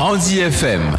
[0.00, 0.96] Andy FM.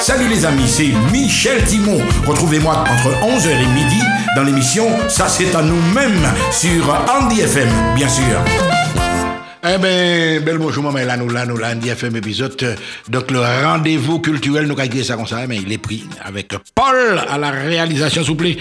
[0.00, 2.00] Salut les amis, c'est Michel Timon.
[2.26, 4.00] Retrouvez-moi entre 11h et midi
[4.34, 8.24] dans l'émission Ça c'est à nous-mêmes sur Andy FM, bien sûr.
[9.62, 12.56] Eh ben, bel bonjour, maman, là, nous, là, nous, là, Andy FM épisode.
[13.10, 17.20] Donc, le rendez-vous culturel, nous, avons ça comme ça, mais il est pris avec Paul
[17.28, 18.56] à la réalisation, s'il vous plaît.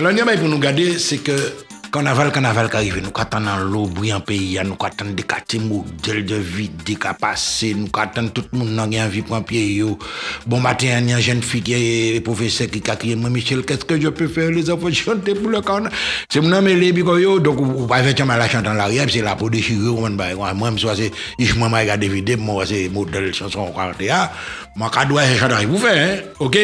[0.00, 1.32] Alors, pour nous garder, c'est que
[1.90, 6.34] Carnaval, carnaval qui arrive, nous attendons l'eau brillant pays, nous attendons des quartiers modèles de
[6.34, 6.98] vie, des
[7.74, 9.82] nous attendons tout le monde dans envie pour un pied.
[10.46, 11.72] Bon matin, il y a une jeune fille qui
[12.16, 14.50] est professeur qui a crié, moi Michel, qu'est-ce que je peux faire?
[14.50, 15.90] Les enfants chanter pour le carnaval
[16.28, 19.34] C'est mon nom, les bicoyo, donc vous pouvez effectivement la chanter en l'arrière, c'est la
[19.34, 24.28] peau déchirée, moi, moi, c'est, je m'en regarde des vidéos, moi, c'est modèle chanson 41.
[24.76, 26.58] Moi, je chanter, vous faites, hein, ok?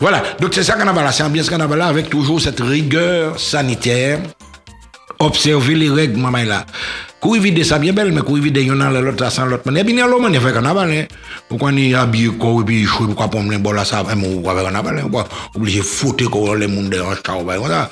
[0.00, 4.18] Voilà, donc c'est ça carnaval, c'est ambiance carnaval avec toujours cette rigueur sanitaire
[5.18, 6.64] observer les règles, maman là.
[7.20, 9.84] Courir vide ça bien belle, mais courir vide y'en a l'autre sans l'autre manière.
[9.84, 11.04] Bien l'homme, il fait carnaval, hein.
[11.48, 14.40] Pourquoi on est habillé quoi, et puis choué, pourquoi pas me là, ça, mais on
[14.40, 15.02] va carnaval, hein.
[15.02, 17.90] Pourquoi obligé de foutre quoi, les monde en chao, voilà.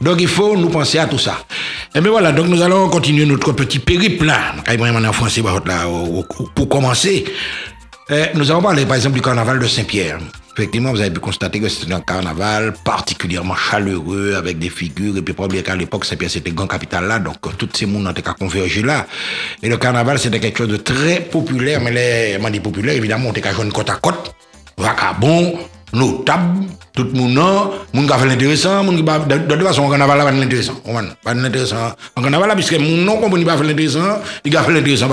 [0.00, 1.38] Donc il faut nous penser à tout ça.
[1.94, 4.54] Et bien voilà, donc nous allons continuer notre petit périple là.
[4.68, 5.84] En français, là,
[6.54, 7.24] pour commencer.
[8.10, 10.18] Eh, nous avons parlé par exemple du carnaval de Saint-Pierre.
[10.56, 15.22] Effectivement, vous avez pu constater que c'était un carnaval particulièrement chaleureux, avec des figures, et
[15.22, 18.22] puis oublier qu'à l'époque, Saint-Pierre, c'était grand capital là, donc toutes ces mondes ont été
[18.22, 19.04] converger là.
[19.64, 23.32] Et le carnaval, c'était quelque chose de très populaire, mais les, moi, populaires, évidemment, on
[23.32, 24.32] était qu'à côte à côte,
[24.78, 25.58] vacabon,
[25.92, 29.90] notable, tout le monde, non, monde qui fait l'intéressant, monde qui de, toute façon, un
[29.90, 30.80] carnaval là, pas l'intéressant,
[31.24, 31.96] pas l'intéressant.
[32.16, 35.08] Un carnaval là, puisque mon nom, comme il pas fait l'intéressant, il a fait l'intéressant,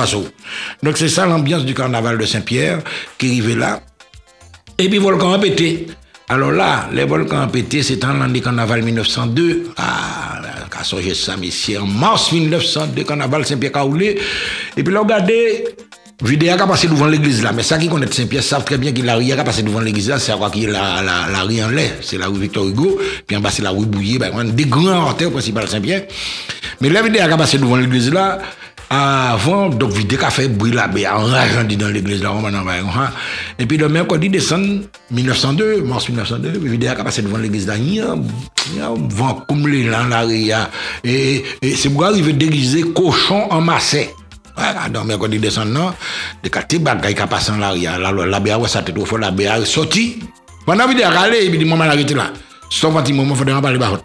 [0.84, 2.80] Donc c'est ça l'ambiance du carnaval de Saint-Pierre,
[3.17, 3.81] qui arrivait là,
[4.81, 5.87] et puis, volcan a pété.
[6.31, 9.73] Alors là, les volcans ont pété, c'est en l'année carnaval 1902.
[9.75, 14.17] Ah, quand j'ai ça, messieurs, en mars 1902, carnaval Saint-Pierre-Caoulé.
[14.77, 15.65] Et puis là, regardez,
[16.23, 18.93] Vidéo qui a passé devant l'église là, mais ça qui connaît Saint-Pierre savent très bien
[18.93, 21.41] qu'il a rien qui a passé devant l'église là, c'est quoi qu'il la, la, la
[21.41, 24.19] rue en lait, c'est la rue Victor Hugo, puis en bas c'est la rue Bouillet,
[24.19, 26.03] ben, des grands artères principales Saint-Pierre.
[26.79, 28.39] Mais la vidéo qui a passé devant l'église là,
[28.94, 32.52] avant, donc, vide qu'a fait bruit là, ben, enrageant dans l'église là, on va.
[33.57, 34.81] Et puis, le mercredi décembre
[35.12, 38.03] 1902, mars 1902, vide qu'a passé devant l'église là, il
[39.09, 40.25] vent comme les là, là,
[41.06, 44.09] et, et c'est pour arriver déguisé cochon en massé.
[44.57, 45.94] Voilà, donc, mercredi décembre, non,
[46.44, 49.31] des quartiers bagaille qui passé en l'arrière, la, la, la, la, ça te trouve, la
[49.31, 50.19] béa sorti.
[50.66, 52.34] Pendant vidéo, aller, et puis, maman l'arrêté là.
[52.69, 54.01] Sauf un petit moment, il faudrait parler bas.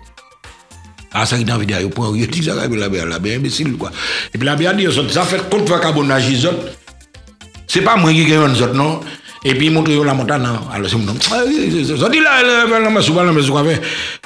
[1.18, 3.72] Ah, ça qui est en vidéo, prend, il dit ça, la bière, la bière imbécile,
[3.76, 3.90] quoi.
[4.34, 6.66] Et puis la bière dit, ça fait contre vagabondage, les autres.
[7.66, 9.00] C'est pas moi qui gagne les autres, non.
[9.48, 10.44] Et puis, il montre la montagne.
[10.72, 11.14] Alors, c'est mon nom.
[11.20, 12.64] Ça dit là,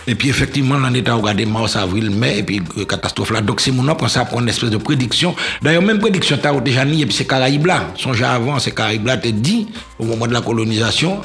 [0.06, 3.42] Et puis, effectivement, l'année est regardé mars, avril, mai, et puis, catastrophe là.
[3.42, 5.36] Donc, c'est mon nom, pour ça, pour une espèce de prédiction.
[5.62, 7.92] D'ailleurs, même prédiction, t'as déjà ni, et puis c'est Caraïbes là.
[7.98, 9.68] Songez avant, c'est Caraïbes là, t'es dit,
[9.98, 11.20] au moment de la colonisation,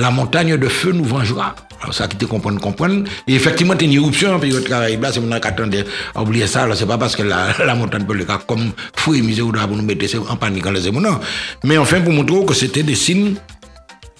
[0.00, 1.54] la montagne de feu nous vengera.
[1.82, 3.04] Alors, ça qui te comprend, comprendre.
[3.26, 5.84] Et effectivement, c'est une éruption, puis le travail là, c'est mon attendait
[6.14, 9.22] à oublier ça, c'est pas parce que la, montagne peut le cas comme fou et
[9.22, 11.20] misère, pour nous mettre en panique en les non.
[11.64, 13.34] Mais enfin, pour montrer que c'était des signes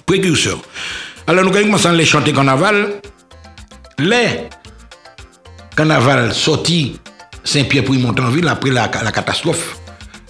[0.06, 0.60] précurseurs.
[1.26, 3.00] Alors, nous commençons à les chanter carnaval.
[3.98, 4.48] Les
[5.76, 6.98] carnaval sortis
[7.44, 9.79] Saint-Pierre pour y monter en ville après la catastrophe.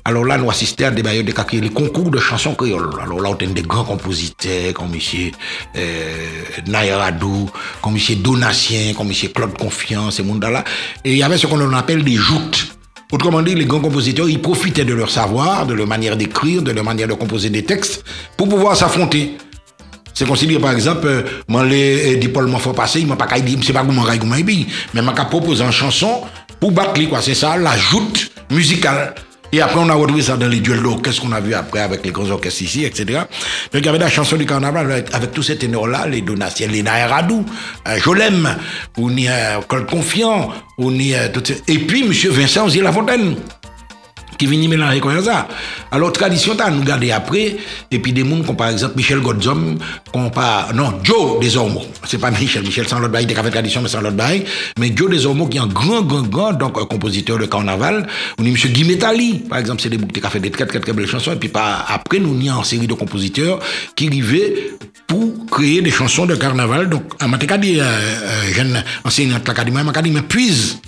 [0.04, 2.90] Alors là, nous assistons à des bailleurs de concours de chansons créoles.
[3.02, 5.30] Alors là, on a des grands compositeurs comme M.
[5.76, 6.26] Euh,
[6.66, 7.50] Nayradou,
[7.82, 8.16] comme M.
[8.16, 9.14] Donatien, comme M.
[9.34, 10.64] Claude Confiance, ces mondes-là.
[11.04, 12.76] Et il y avait ce qu'on appelle des joutes.
[13.12, 16.70] Autrement dit, les grands compositeurs, ils profitaient de leur savoir, de leur manière d'écrire, de
[16.70, 18.04] leur manière de composer des textes,
[18.36, 19.36] pour pouvoir s'affronter.
[20.14, 23.58] C'est considéré, par exemple, euh, moi, les euh, Paul faut passer, il m'a pas dit,
[23.62, 24.04] c'est pas comment
[24.94, 26.22] mais m'a proposé une chanson
[26.58, 27.20] pour battre, quoi.
[27.20, 29.14] C'est ça, la joute musicale.
[29.52, 32.04] Et après, on a retrouvé ça dans les duels Qu'est-ce qu'on a vu après avec
[32.04, 33.20] les grands orchestres ici, etc.
[33.72, 36.82] Donc, il y avait la chanson du carnaval avec, tous ces ténors-là, les Donatiens, les
[36.82, 37.44] Naïradou,
[37.86, 38.56] euh, Jolem,
[38.98, 42.12] on y a Col Confiant, on y a tout Et puis, M.
[42.32, 43.36] Vincent Osier-Lafontaine
[44.40, 45.46] qui vient mélanger comme ça.
[45.90, 47.58] Alors, tradition, t'as nous garder après,
[47.90, 49.76] et puis des gens comme par exemple Michel Godzom,
[50.12, 51.84] qu'on pas, non, Joe Desormeaux.
[52.06, 54.44] C'est pas Michel, Michel sans l'autre bail, il a fait tradition, mais sans l'autre bail.
[54.78, 58.06] Mais Joe Desormeaux, qui est un grand, grand, grand, donc, un compositeur de carnaval.
[58.38, 58.54] On a M.
[58.54, 61.06] Guy Metali, par exemple, c'est des boucs qui a fait des très, très, très belles
[61.06, 63.58] chansons, et puis après, nous, y a une série de compositeurs
[63.94, 64.70] qui arrivaient
[65.06, 66.88] pour créer des chansons de carnaval.
[66.88, 70.80] Donc, à ma dit, euh, euh, jeune enseignante de l'académie, ma puise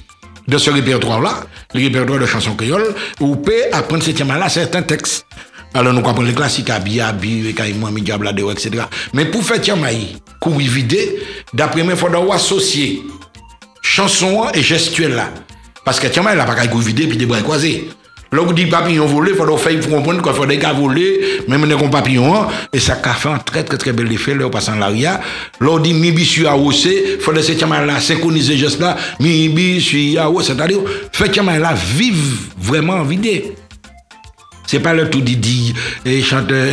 [0.48, 1.44] de ce répertoire-là,
[1.74, 5.26] le répertoire de chansons créoles, vous pouvez apprendre ce thème-là certains textes.
[5.74, 8.84] Alors nous comprenons les classiques, Abi, Abi, Kaïmou, Ami, Diabladeo, etc.
[9.14, 11.22] Mais pour faire Tiamaï, courir vider,
[11.54, 13.02] d'après moi, il faut associer
[13.80, 15.30] chanson et gestuelle là.
[15.84, 17.88] Parce que Tiamaï, n'a pas qu'à courir vider puis des bras croisés.
[18.32, 21.76] Là, dit papillon volé, il faut faire comprendre qu'il faut des gars voler, même des
[21.90, 22.49] papillons, hein.
[22.73, 25.20] et ça a fait un très très très bel effet, là, en l'aria.
[25.61, 30.17] Là, on dit mibi suis à il faut laisser là, synchroniser juste là, mibi suis
[30.17, 30.79] à c'est-à-dire,
[31.12, 33.52] fait que là, vive vraiment vide.
[34.67, 35.75] C'est pas le tout Didi,
[36.06, 36.67] et chanteur,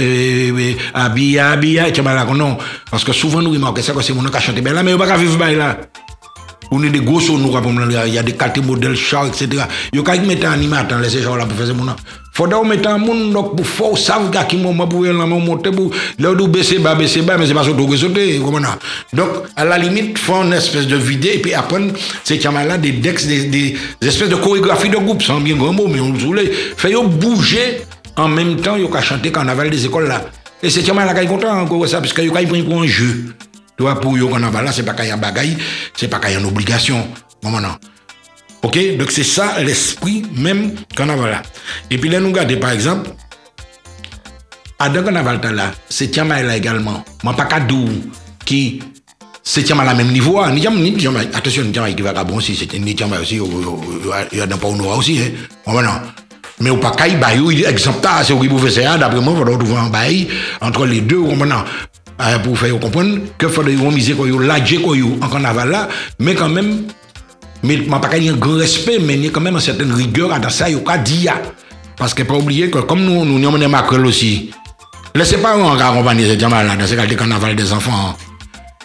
[0.94, 2.58] habillé, habillé, et là, non.
[2.90, 4.94] Parce que souvent, nous remarquons ça, que c'est mon qui a chanté, ben là, mais
[4.94, 5.78] on va vivre là.
[6.72, 7.52] On est des gros nous,
[8.06, 9.64] il y a des cartes modèles chars, etc.
[9.92, 11.74] Il y a mettre un animateur, laisser gens là pour faire ça.
[12.40, 15.92] Faudra mettre un monde donc pour faut savoir qu'à qui moment pour la monter pour
[16.20, 18.60] là où baisser bas baisser bas mais c'est pas sauter sauter comment
[19.12, 19.28] donc
[19.58, 21.82] à la limite font une espèce de vidéo et puis après
[22.24, 25.88] c'est qu'il là des dex des, espèces de chorégraphie de groupe sans bien grand mot
[25.88, 27.82] mais on voulait faire bouger
[28.16, 30.22] en même temps il y a chanter carnaval des écoles là
[30.64, 33.26] et c'est qu'il là qui est content encore ça parce y a pour un jeu
[33.80, 35.56] tu vois, pour carnaval là, c'est pas qu'il y a bagaille,
[35.96, 37.08] c'est pas qu'il y a une obligation.
[37.42, 37.70] Bon, non.
[38.62, 38.78] Ok?
[38.98, 41.42] Donc c'est ça l'esprit même carnaval là.
[41.90, 43.12] Et puis là, nous regardons par exemple,
[44.80, 47.06] à deux carnaval là, c'est Tiama là également.
[47.24, 47.86] Moi, pas cadeau
[48.46, 48.84] qui
[49.44, 50.46] c'est Tiama à même niveau.
[50.48, 53.40] Ni Tiama, ni Tiama, attention, ni qui va bon aussi, c'est ni Tiama aussi,
[54.34, 55.72] il y a d'un pas au aussi, hein.
[55.72, 56.02] Non.
[56.60, 59.78] Mais au pas qu'il y a exemple, c'est pouvait faire, d'après moi, il va trouver
[59.78, 60.28] un bail
[60.60, 61.64] entre les deux, non.
[62.22, 65.88] Ah, pour faire comprendre que faudrait miser quoi ladje quoi en carnaval là.
[66.20, 66.84] Mais quand même
[67.64, 70.38] mais m'a pas un grand respect mais il y a quand même une certaine rigueur
[70.38, 71.28] dans ça yo dit
[71.98, 74.52] parce que pas oublier que comme nous nous sommes Macron aussi
[75.16, 78.16] laissez pas on accompagner ces gens là dans ce carnaval des enfants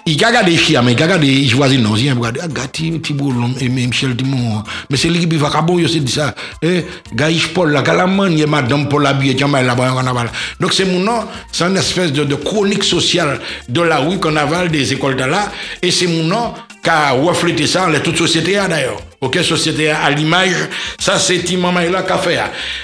[0.07, 3.01] il a regardé chiens, mais il a regardé choisi non, il a regardé, ah, gâti,
[3.01, 4.63] Thibault, et Michel Timon.
[4.91, 6.35] Mais c'est lui qui va cabon, il dit ça.
[6.63, 6.85] Eh,
[7.15, 10.31] Gaïch Paul, la galamane, il madame Paul habillé, tiens, là-bas, en carnaval.
[10.61, 14.71] Donc c'est mon nom, c'est une espèce de, de chronique sociale de la rue carnaval
[14.71, 18.61] des écoles de là, et c'est mon nom qui a reflété ça dans toute société
[18.69, 19.01] d'ailleurs.
[19.23, 20.69] Ok, société à l'image,
[20.99, 22.39] ça c'est Timon là qui a fait.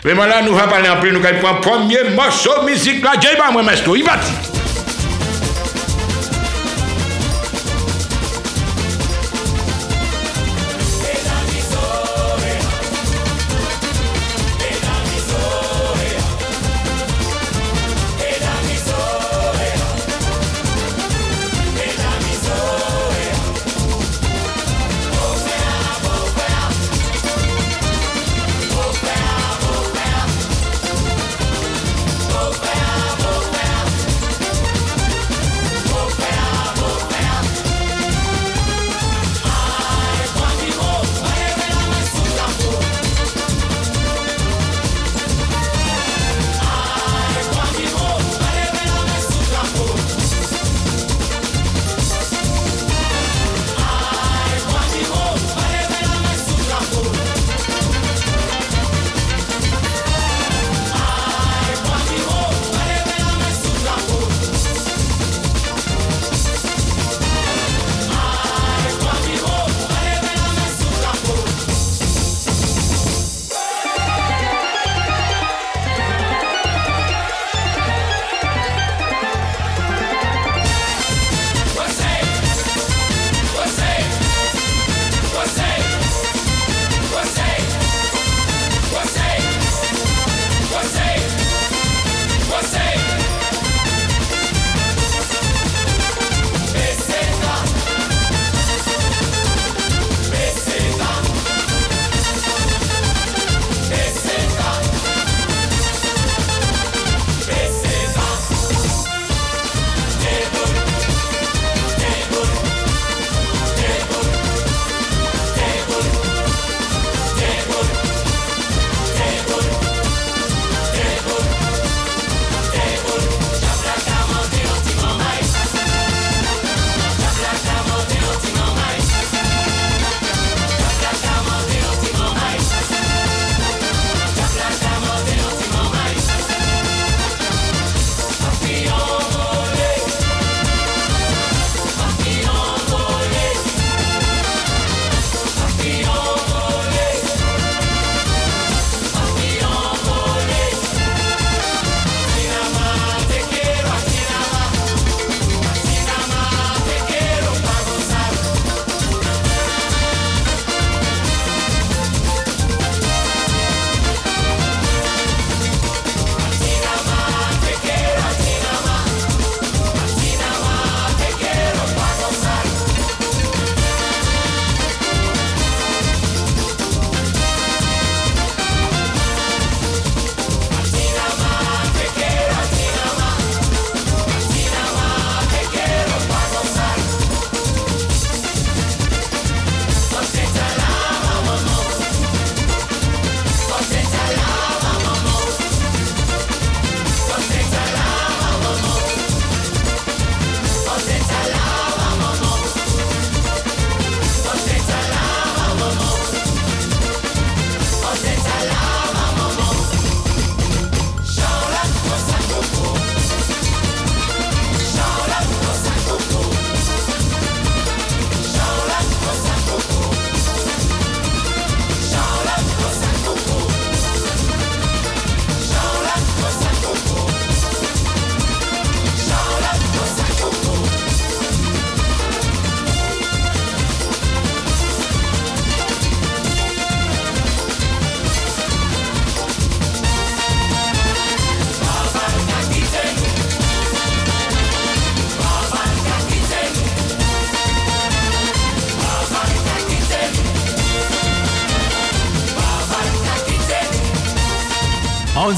[0.07, 3.37] Mais maintenant, nous allons parler un peu, nous allons prendre premier morceau musique là, j'ai
[3.37, 4.17] pas moi, Mesto, il va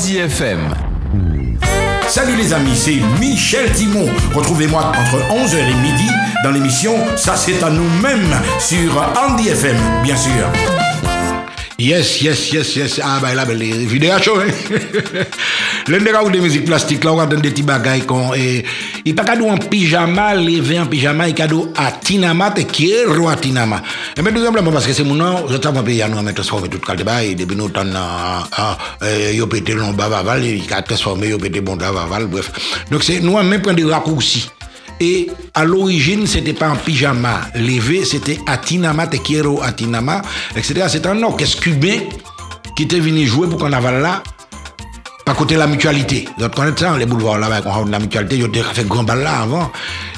[0.02, 0.58] Andy FM.
[2.08, 4.08] Salut les amis, c'est Michel Timon.
[4.34, 6.10] Retrouvez-moi entre 11h et midi
[6.42, 10.50] dans l'émission Ça c'est à nous-mêmes sur Andy FM, bien sûr.
[11.78, 13.00] Yes, yes, yes, yes.
[13.02, 14.52] Ah, bah là, ben, les vidéos chaud, hein.
[15.88, 18.64] L'un des de musique plastique, là, on donne des petits bagailles qu'on, et,
[19.04, 23.04] il pas cadeau en pyjama, levé en pyjama, il cadeau à Tinama, te qui est
[23.04, 23.82] roi Tinama.
[24.16, 26.34] Et bien, tout simplement, parce que c'est mon nom, je t'avais payé à nous, mais
[26.34, 28.78] transformé tout le depuis nous, t'en a, ah,
[29.32, 32.52] yo pété l'on bavaval, il a transformé, yo pété bon bavaval, bref.
[32.90, 34.50] Donc, c'est, nous, même prendre des raccourcis.
[35.00, 40.22] Et à l'origine, c'était pas un pyjama levé, c'était Atinama, Te Quiero Atinama,
[40.54, 40.84] etc.
[40.88, 41.98] C'est un orchestre cubain
[42.76, 44.22] qui était venu jouer pour carnaval là,
[45.26, 46.28] à côté la mutualité.
[46.38, 49.22] Vous connaissez ça, les boulevards là, on a la mutualité, ils ont fait grand bal
[49.22, 49.70] là avant.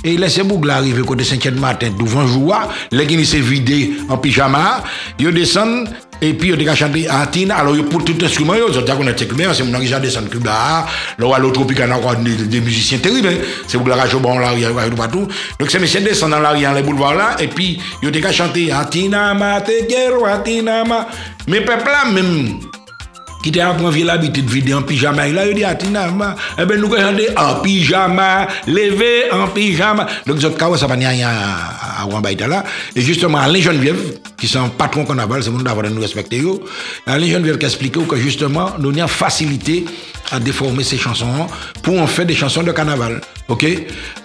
[0.02, 4.18] Et laissez Boug là arriver côté 5e matin, devant joie, les gens s'est vidé en
[4.18, 4.82] pyjama,
[5.18, 5.88] ils descendent
[6.24, 7.56] et puis, il a chanté à Tina.
[7.56, 10.86] Alors, pour tout instrument, ils ont dit qu'on était c'est mon qui descendu Cuba.
[11.18, 13.28] Là, à l'autre a encore des musiciens terribles.
[13.28, 13.44] Hein.
[13.66, 15.28] C'est pour la radio, bon, là, il y a partout.
[15.58, 18.86] Donc, ces messieurs descendent dans l'arrière, les boulevards là, et puis, ils ont chanté à
[18.86, 21.08] Tina, ma te quiero, à Tina, ma.
[21.46, 22.58] Mais peuple là, même,
[23.44, 25.28] qui t'a appris l'habitude de vivre en pyjama.
[25.28, 26.06] Il a dit, ah, Tina,
[26.58, 30.06] eh ben, nous allons en pyjama, levé en pyjama.
[30.26, 32.46] Donc, ce cas, ça va rien à Wambaïta.
[32.96, 36.42] Et justement, Alain Geneviève, qui sont patron carnaval, c'est mon d'avoir nous respecter.
[37.06, 39.84] Alain Geneviève qui a expliqué que justement, nous avons facilité
[40.32, 41.46] à déformer ces chansons
[41.82, 43.20] pour en faire des chansons de carnaval.
[43.48, 43.64] OK?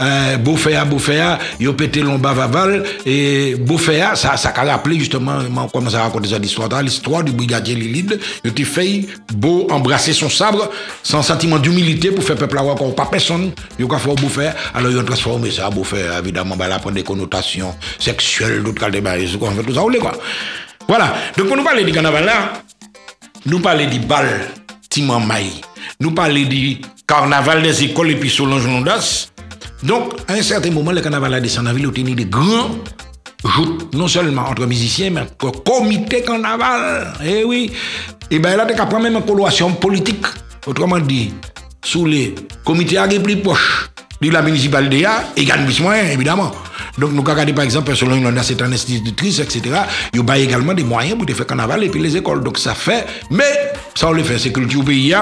[0.01, 5.95] Euh, Beauféa, Beauféa, yo pété Vaval et Beauféa, ça, ça a rappelé justement, on commence
[5.95, 10.69] à raconter cette histoire l'histoire du brigadier Lilide, il a fait beau embrasser son sabre
[11.03, 14.91] sans sentiment d'humilité pour faire peuple avoir encore pas personne, il a fait Beauféa, alors
[14.91, 18.99] il a transformé ça, Beauféa, évidemment, bah, là, prend des connotations sexuelles, d'autres cas de
[18.99, 20.13] tout ça, quoi.
[20.87, 22.53] Voilà, donc pour nous parler du carnaval là,
[23.45, 24.25] nous parler du bal
[25.99, 26.77] Nous parler du
[27.07, 29.29] carnaval des écoles et puis Solange Londas.
[29.83, 32.71] Donc, à un certain moment, le carnaval a descendu en ville, il des grands
[33.43, 37.13] joutes, non seulement entre musiciens, mais entre comité carnaval.
[37.25, 37.71] Eh oui.
[38.29, 40.25] Et bien là, tu as même une coloration politique.
[40.67, 41.33] Autrement dit,
[41.83, 43.89] sous les comités à plus proches
[44.21, 45.05] de la municipalité,
[45.37, 46.51] et gagne plus moyens, évidemment.
[46.97, 49.61] Donc, nous regardons par exemple, selon une c'est un institutrice, etc.
[50.13, 52.43] Il y a également des moyens pour faire carnaval et puis les écoles.
[52.43, 53.43] Donc, ça fait, mais
[53.95, 55.13] ça, on le fait, c'est culture pays.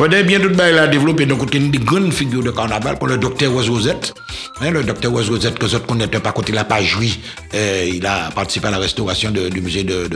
[0.00, 1.26] Faudrait bien tout la développer.
[1.26, 4.14] Donc, il y a des grandes figures de carnaval, comme le docteur Oise Rosette.
[4.62, 7.20] Hein, le docteur Oise Rosette, que vous connaissez pas, quand il n'a pas joui,
[7.52, 10.08] euh, il a participé à la restauration du musée de,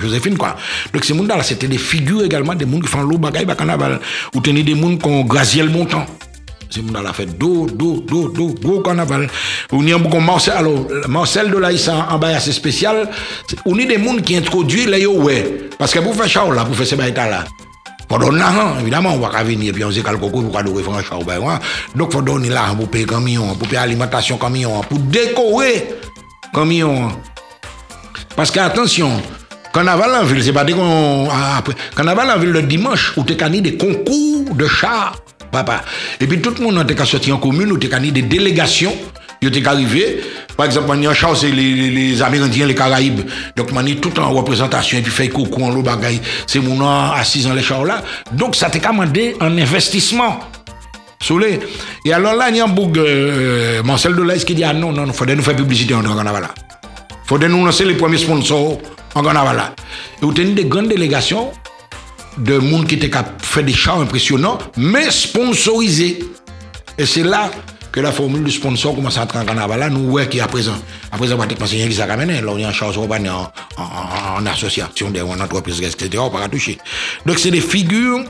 [0.00, 0.56] Joséphine, quoi.
[0.92, 4.00] Donc, ces gens-là, c'était des figures également, des gens qui font l'eau bagaille, carnaval.
[4.34, 6.04] Ou tenez des gens qui ont Graziel Montant.
[6.70, 9.28] C'est mon la fête do, do, do, do, gros carnaval.
[9.72, 11.70] On y a beaucoup Marcel, alors, Marcel de là,
[12.10, 13.08] en bas assez spécial.
[13.64, 15.68] On est des gens qui introduisent les ouais.
[15.78, 17.44] Parce que pour faire ça, là, pour faire ces baïtas là.
[18.08, 21.18] Pour donner l'argent, évidemment, on va venir, puis on sait quel coco, pourquoi nous char,
[21.24, 21.40] ben,
[21.94, 25.88] Donc, faut donner l'argent pour payer camion, pour payer alimentation camion, pour décorer
[26.54, 27.08] camion.
[28.36, 29.10] Parce que, attention,
[29.76, 31.28] Carnaval en ville, c'est pas des qu'on.
[31.28, 35.16] Après, carnaval en ville le dimanche, où tu as des concours de chars
[36.20, 38.94] Et puis tout le monde a sorti en commune, ou a des délégations,
[39.42, 40.20] ils étaient arrivés.
[40.56, 43.20] Par exemple, on a c'est les, les Amérindiens, les Caraïbes.
[43.56, 46.20] Donc, on est tout en représentation, et puis fait coucou en l'eau bagaille.
[46.46, 48.02] C'est mon nom assis dans les chars là.
[48.32, 50.40] Donc, ça t'a commandé un investissement.
[52.04, 54.92] Et alors là, il y a un bouc, euh, Marcel Delay qui dit, ah non,
[54.92, 56.48] non, il faudrait nous faire publicité en carnaval
[57.10, 58.78] Il faudrait nous lancer les premiers sponsors
[59.14, 59.72] en carnaval
[60.22, 61.50] Et vous tenez des grandes délégations
[62.38, 66.18] de monde qui était fait des chars impressionnants, mais sponsorisés.
[66.98, 67.50] Et c'est là
[67.92, 69.80] que la formule du sponsor commence à entrer en carnaval.
[69.80, 70.76] Là, nous voyons qu'à présent,
[71.10, 72.40] à présent, pratiquement, c'est rien qui ramené.
[72.40, 76.10] Là, on est en charge en, en, en, association, en entreprise, etc.
[76.18, 76.78] On va pas toucher.
[77.24, 78.22] Donc, c'est des figures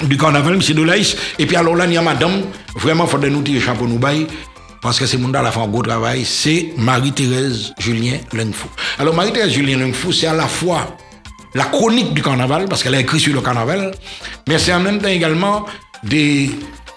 [0.00, 0.74] du carnaval, M.
[0.74, 1.16] Dolaïs.
[1.38, 2.42] Et puis, alors là, il y a madame,
[2.74, 4.26] vraiment, il faudrait nous tirer chapeau nous bailler
[4.82, 8.68] parce que c'est mon la fait un gros travail, c'est Marie-Thérèse Julien Lengfou.
[8.98, 10.96] Alors, Marie-Thérèse Julien Lengfou, c'est à la fois
[11.54, 13.92] la chronique du carnaval, parce qu'elle a écrit sur le carnaval,
[14.48, 15.66] mais c'est en même temps également
[16.04, 16.50] des,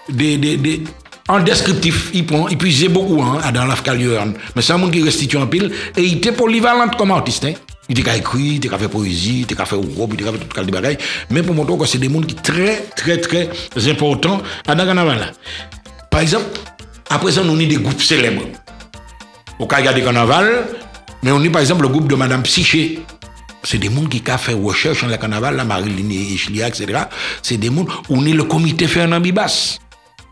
[0.08, 0.82] des, des,
[1.28, 4.06] en descriptif, il prend, il puise beaucoup hein, dans l'Afrique
[4.54, 7.46] Mais c'est un monde qui restitue en pile, et il était polyvalent comme artiste.
[7.46, 7.54] Hein.
[7.88, 10.60] Il était écrit, il était fait poésie, il était fait robe, il était fait tout
[10.60, 10.98] le bagaille.
[11.30, 13.48] Mais pour montrer que c'est des mondes qui très, très, très
[13.88, 15.32] importants le carnaval.
[16.10, 16.46] Par exemple,
[17.10, 18.44] après ça, on a des groupes célèbres.
[19.58, 20.66] Au cas de carnaval,
[21.22, 23.00] mais on a par exemple le groupe de Madame Psyché
[23.64, 26.86] c'est des gens qui ont fait recherche dans le carnaval, la Marilyn Echelia, etc.
[27.42, 29.78] C'est des gens, on est le comité Fernand Bibas.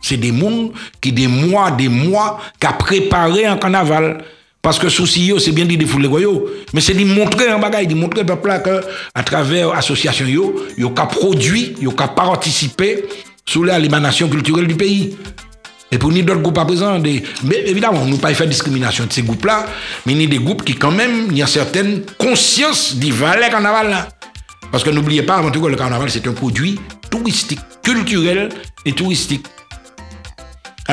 [0.00, 0.70] C'est des gens
[1.00, 4.24] qui, des mois, des mois, qui ont préparé un carnaval.
[4.60, 7.94] Parce que souci, c'est bien de défouler goyo, mais c'est de montrer un bagage, de
[7.96, 8.80] montrer peuple là que,
[9.12, 13.04] à travers l'association yo, yo produit, yo ka participer
[13.44, 15.16] sous l'émanation culturelle du pays.
[15.92, 17.22] Et pour nous, d'autres groupes à présent, des...
[17.44, 19.66] mais évidemment, nous ne pas faire discrimination de ces groupes-là,
[20.06, 23.12] mais il y a des groupes qui, quand même, il y a certaine conscience du
[23.12, 24.08] valet carnaval là.
[24.70, 26.80] Parce que n'oubliez pas, avant tout, que le carnaval, c'est un produit
[27.10, 28.48] touristique, culturel
[28.86, 29.44] et touristique.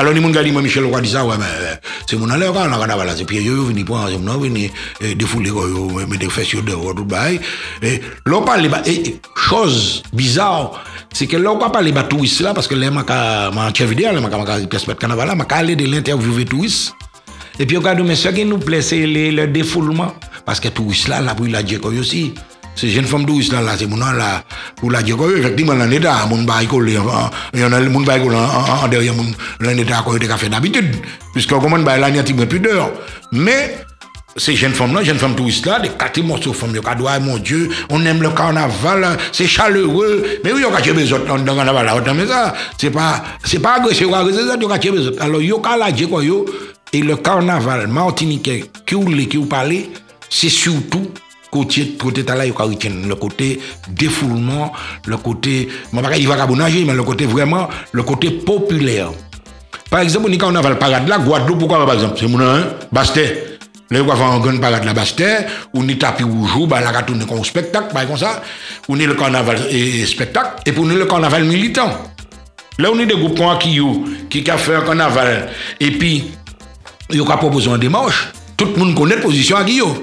[0.00, 1.74] Alors, les gens qui moi, Michel Roy dit ça, ouais, mais euh,
[2.08, 4.70] c'est mon allure quand on a carnaval, c'est puis yo venu prendre, venu
[5.02, 7.38] euh, défouler, yo, mettre des fesses dehors, tout bail.
[7.82, 12.66] Et l'on parle, et chose bizarre, c'est que là, on parle les touristes là, parce
[12.66, 13.02] que là, ma
[13.50, 16.94] ma vidéo, là, ma ma pièce de carnaval là, ma aller de l'interview des touristes.
[17.58, 20.14] Et puis, regarde, mais ce qui nous plaît, c'est le défoulement.
[20.46, 22.32] Parce que touristes là, là, pour la dire aussi.
[22.82, 24.42] Là, là, c'est mon là,
[24.76, 26.96] pour la dire effectivement, l'année là, mon bail collé,
[27.52, 29.26] il y en a mon bail collé en derrière mon,
[29.60, 30.96] l'année là, qu'on a fait d'habitude.
[31.34, 32.90] Puisque, comment bail là, il y a un petit peu plus d'heures.
[33.32, 33.76] Mais,
[34.36, 37.68] ces jeunes femmes-là, jeunes femmes touristes là, des quatre morceaux de femmes, ils mon Dieu,
[37.90, 40.24] on aime le carnaval, c'est chaleureux.
[40.44, 43.74] Mais oui, on a besoin dans le carnaval là, mais ça, c'est pas, c'est pas
[43.74, 45.12] agressif, c'est ça, on a besoin.
[45.20, 46.46] Alors, yo, la dit quoi, yo,
[46.92, 49.90] et le carnaval martiniquais, qui ou qui ou parlez,
[50.30, 51.08] c'est surtout
[51.50, 54.72] côté côté là le côté défoulement
[55.06, 59.10] le côté mon pas il va mais le côté vraiment le côté populaire
[59.90, 62.16] par exemple on dit carnaval parade là Guadeloupe pourquoi par exemple?
[62.18, 63.50] C'est mon hein Bastet
[63.92, 66.92] Là, on va faire un grand parade la Bastère, on y tapis rouge, bah, là,
[67.08, 68.40] on comme spectacle, par comme ça.
[68.88, 71.90] On est le carnaval et, spectacle, et pour nous, le carnaval militant.
[72.78, 73.80] Là, on est des groupes qui,
[74.30, 75.48] qui ont fait un carnaval,
[75.80, 76.30] et puis,
[77.10, 78.28] ils ont proposé un démarche.
[78.56, 79.96] Tout le monde connaît la position à Guillaume.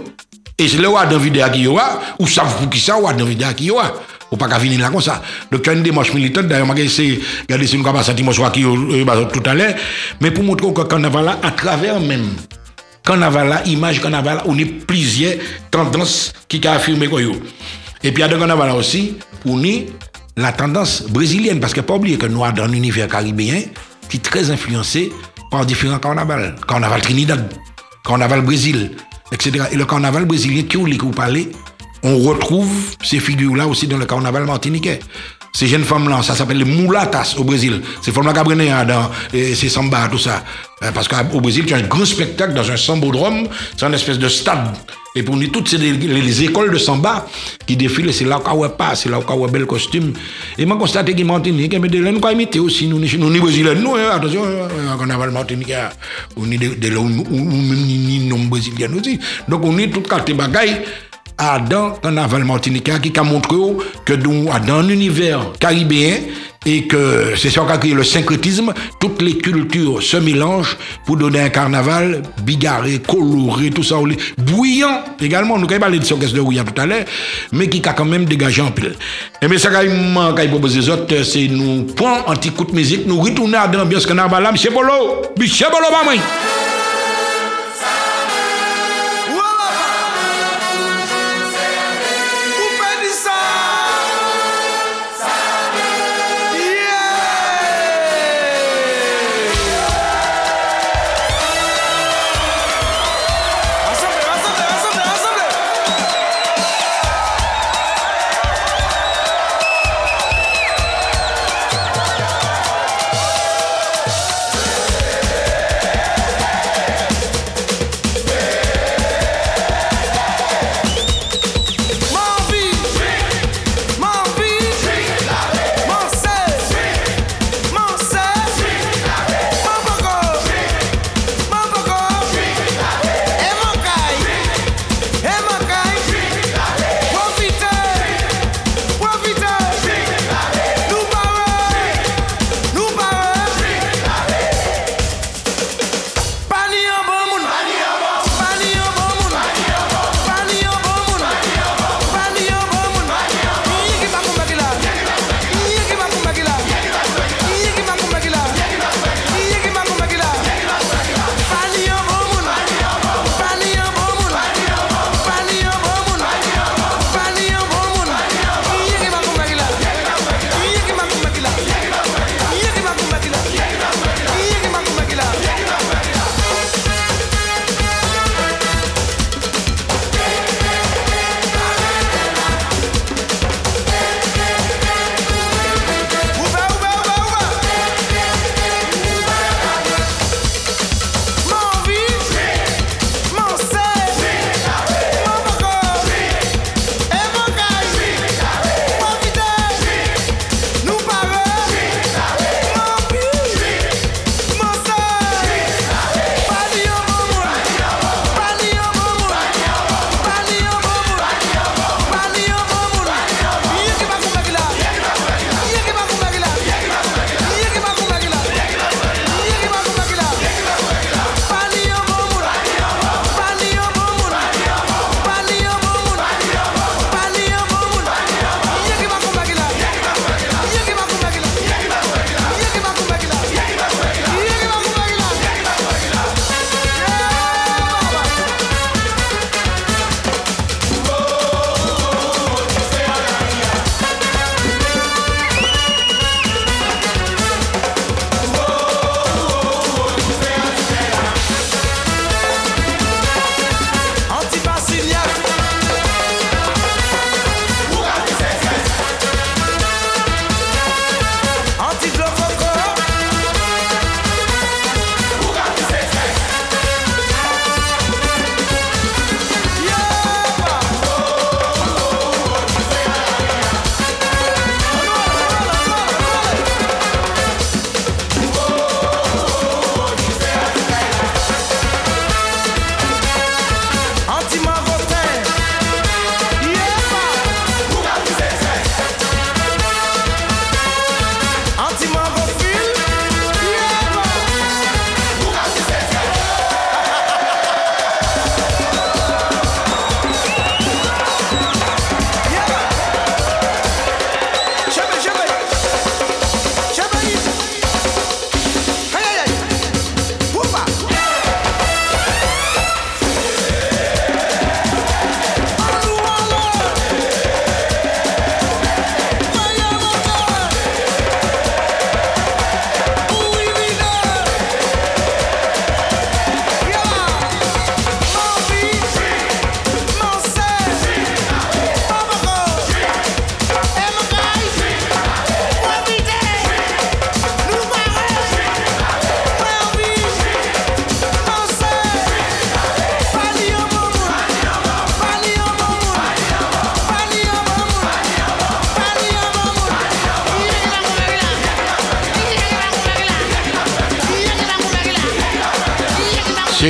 [0.59, 1.79] Et c'est là où a une vidéo à Guillaume,
[2.17, 3.91] ou savent pour qui ça, ou a une vidéo à Guillaume.
[4.31, 5.21] Ou pas qu'à venir là comme ça.
[5.51, 6.47] Donc, il y a une démarche militante.
[6.47, 9.73] D'ailleurs, je vais regarder si nous avons senti tout à l'heure.
[10.19, 12.25] Mais pour montrer que le carnaval, à travers même
[13.05, 15.35] carnaval là, image carnaval on est plusieurs
[15.71, 17.27] tendances qui ont affirmé quoi Et
[18.11, 19.15] puis, il y a de carnaval aussi,
[19.45, 19.85] on est
[20.35, 23.61] la tendance brésilienne, parce faut pas oublier que nous avons un univers caribéen
[24.09, 25.11] qui est très influencé
[25.51, 26.55] par différents carnavals.
[26.67, 27.53] Carnaval Trinidad,
[28.03, 28.91] carnaval Brésil,
[29.31, 31.51] Et le carnaval brésilien, qui vous parlez,
[32.03, 32.69] on retrouve
[33.03, 34.99] ces figures-là aussi dans le carnaval martiniquais.
[35.53, 37.81] Ces jeunes femmes-là, ça s'appelle les mulatas au Brésil.
[38.01, 40.43] Ces femmes-là qui hein, dans ces samba, tout ça.
[40.83, 44.19] Euh, parce qu'au Brésil, tu as un grand spectacle dans un sambodrome, c'est une espèce
[44.19, 44.67] de stade.
[45.15, 47.25] Et pour nous, toutes les, écoles de samba
[47.65, 50.13] qui défilent, c'est là où pas, c'est là où on bel costume.
[50.59, 53.73] Et moi, constaté que Martinique, mais de l'un, quoi imiter aussi, nous, nous, nous, Brésiliens,
[53.73, 55.73] nous, hein, attention, on hein, a le Martinique,
[56.35, 59.19] on est de là, ou même ni non Brésiliens aussi.
[59.47, 60.81] Donc, on est toutes quatre bagailles
[61.37, 63.55] à dans carnaval martiniquais qui a montré
[64.05, 66.17] que dans un univers caribéen
[66.65, 71.15] et que c'est ça qui a créé le syncrétisme, toutes les cultures se mélangent pour
[71.15, 73.95] donner un carnaval bigarré, coloré, tout ça,
[74.37, 75.57] bouillant également.
[75.57, 77.05] Nous avons parlé de ce de bouillant tout à l'heure,
[77.53, 78.95] mais qui a quand même dégagé en pile.
[79.41, 82.73] Et mais ça, quand il propose les autres, c'est nous prendre un petit coup de
[82.73, 84.73] musique, nous retourner dans l'ambiance carnaval là, M.
[84.73, 85.47] Polo, M.
[85.71, 86.76] Polo, pas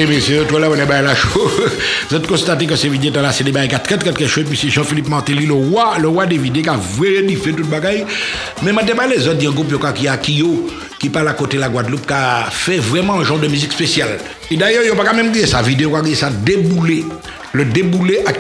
[0.06, 0.44] Monsieur.
[0.46, 1.50] Toi, là, on est bien la chaud.
[2.10, 4.42] Vous êtes constaté que ces vidéos là, c'est des bails très, très, très chaud.
[4.48, 8.06] Monsieur Jean-Philippe Mantelli, le roi, le roi des vidéos, qui a vraiment fait toute bagaille.
[8.62, 10.68] Mais maintenant, les autres, il y a un groupe qui a Kyo,
[11.00, 13.74] qui parle à côté de la Guadeloupe, qui a fait vraiment un genre de musique
[13.74, 14.20] spéciale.
[14.52, 17.04] Et d'ailleurs, il n'y a pas même dit sa vidéo, ça déboulé
[17.54, 18.34] le déboulé à.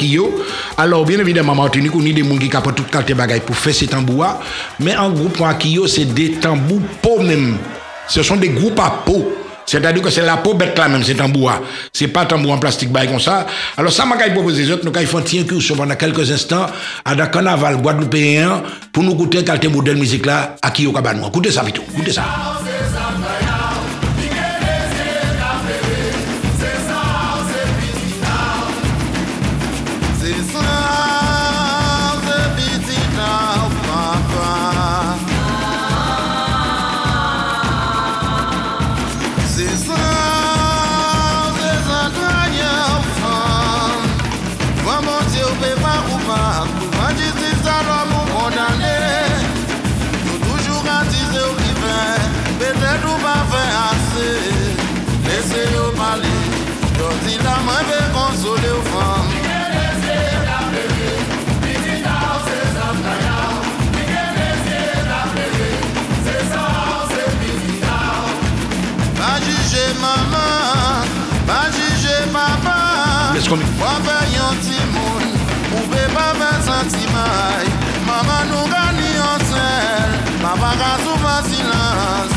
[0.81, 3.73] Alors, bien évidemment, Martinique, on a des gens qui capent toute qualité bagaille pour faire
[3.73, 4.41] ces tambours.
[4.79, 7.57] Mais en groupe à c'est des tambours peau même.
[8.07, 9.46] Ce sont des groupes à peau.
[9.67, 11.51] C'est-à-dire que c'est la peau bête là même, c'est tambour.
[11.91, 13.45] C'est pas tambour en plastique bail comme ça.
[13.75, 16.67] Alors, ça m'a proposer les autres, nous, ils font tiens que pendant quelques instants
[17.03, 21.27] à la carnaval guadeloupéen pour nous goûter qualité modèle musique là à Kyo Cabano.
[21.27, 22.23] Écoutez ça, vite, écoutez ça.
[73.37, 74.17] Pa fè
[76.65, 77.67] sentimay
[78.07, 82.33] Maman nou gani yon sel, pa ka soufa silans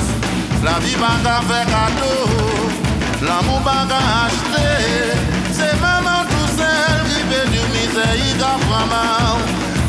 [0.61, 0.77] La
[5.81, 9.41] maman tout sel, ki fè di mise yi ka framan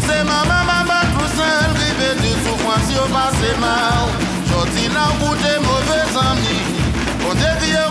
[0.08, 1.12] Se maman maman
[5.68, 6.60] mouve zami,
[7.20, 7.91] kote kiye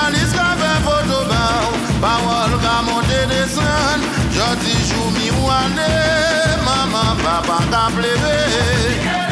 [0.00, 1.76] Jounalist ka fe foto ba ou
[5.44, 5.92] wane
[6.64, 9.29] Maman papa ka pleve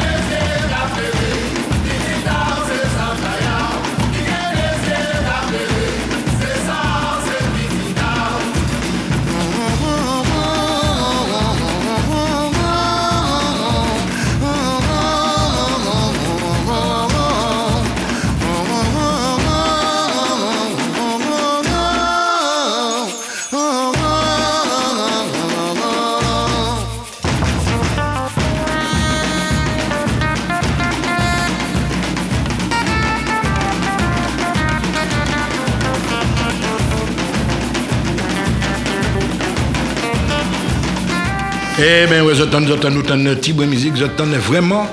[41.81, 44.85] Eh bien, vous entendez, vous entendez, vous entendez, petit musique, vous entendez vraiment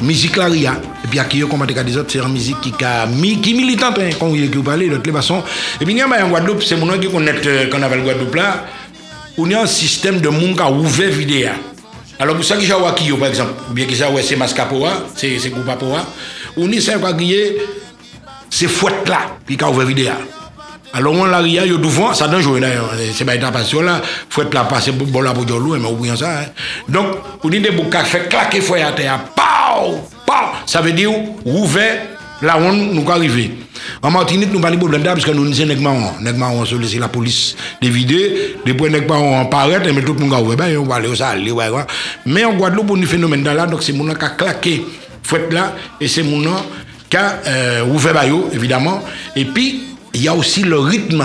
[0.00, 0.80] musique la ria.
[1.04, 1.74] Et puis, à qui, comme on dit,
[2.08, 5.42] c'est une musique qui est qui militante, hein, quand vous parlez, de toute façon.
[5.82, 8.34] Et puis, il y a en Guadeloupe, c'est mon nom qui connaît le carnaval Guadeloupe
[8.36, 8.64] là,
[9.36, 11.50] où il y a un système de monde qui a ouvert vidéo.
[12.18, 15.50] Alors, pour ça, qui j'ai Wakio, par exemple, ou bien qui j'ai c'est Mascapoa, c'est
[15.50, 16.06] Goupapoa,
[16.56, 16.94] ou ni c'est
[18.48, 20.12] c'est fouette là, qui a ouvert vidéo.
[20.96, 22.92] Alors, on l'a ria, yo devant, ça donne jouer d'ailleurs.
[23.12, 26.14] C'est pas une passion là, faut être là, passer bon là pour l'eau, mais oublions
[26.14, 26.38] ça.
[26.38, 26.44] Hein.
[26.88, 30.34] Donc, on dit des boucas, fait claquer fouet à terre, pow, pow,
[30.66, 31.10] ça veut dire
[31.44, 32.00] ouvert,
[32.42, 33.58] là on nous arriver.
[34.02, 36.12] En Martinique, nous parlons de parce que nous sommes nèg marron.
[36.20, 40.00] Nèg marron, se laisser la police des vider, des points nèg marron en paraître, mais
[40.00, 41.82] tout le monde va ben, on va aller ça, ouais, ouais.
[42.24, 44.86] Mais en Guadeloupe, on a phénomène là, donc c'est mon qui a claqué
[45.24, 46.44] fouet là, et c'est mon
[47.10, 49.02] qui a euh, ouvert évidemment,
[49.34, 51.24] et puis, il y a aussi le rythme.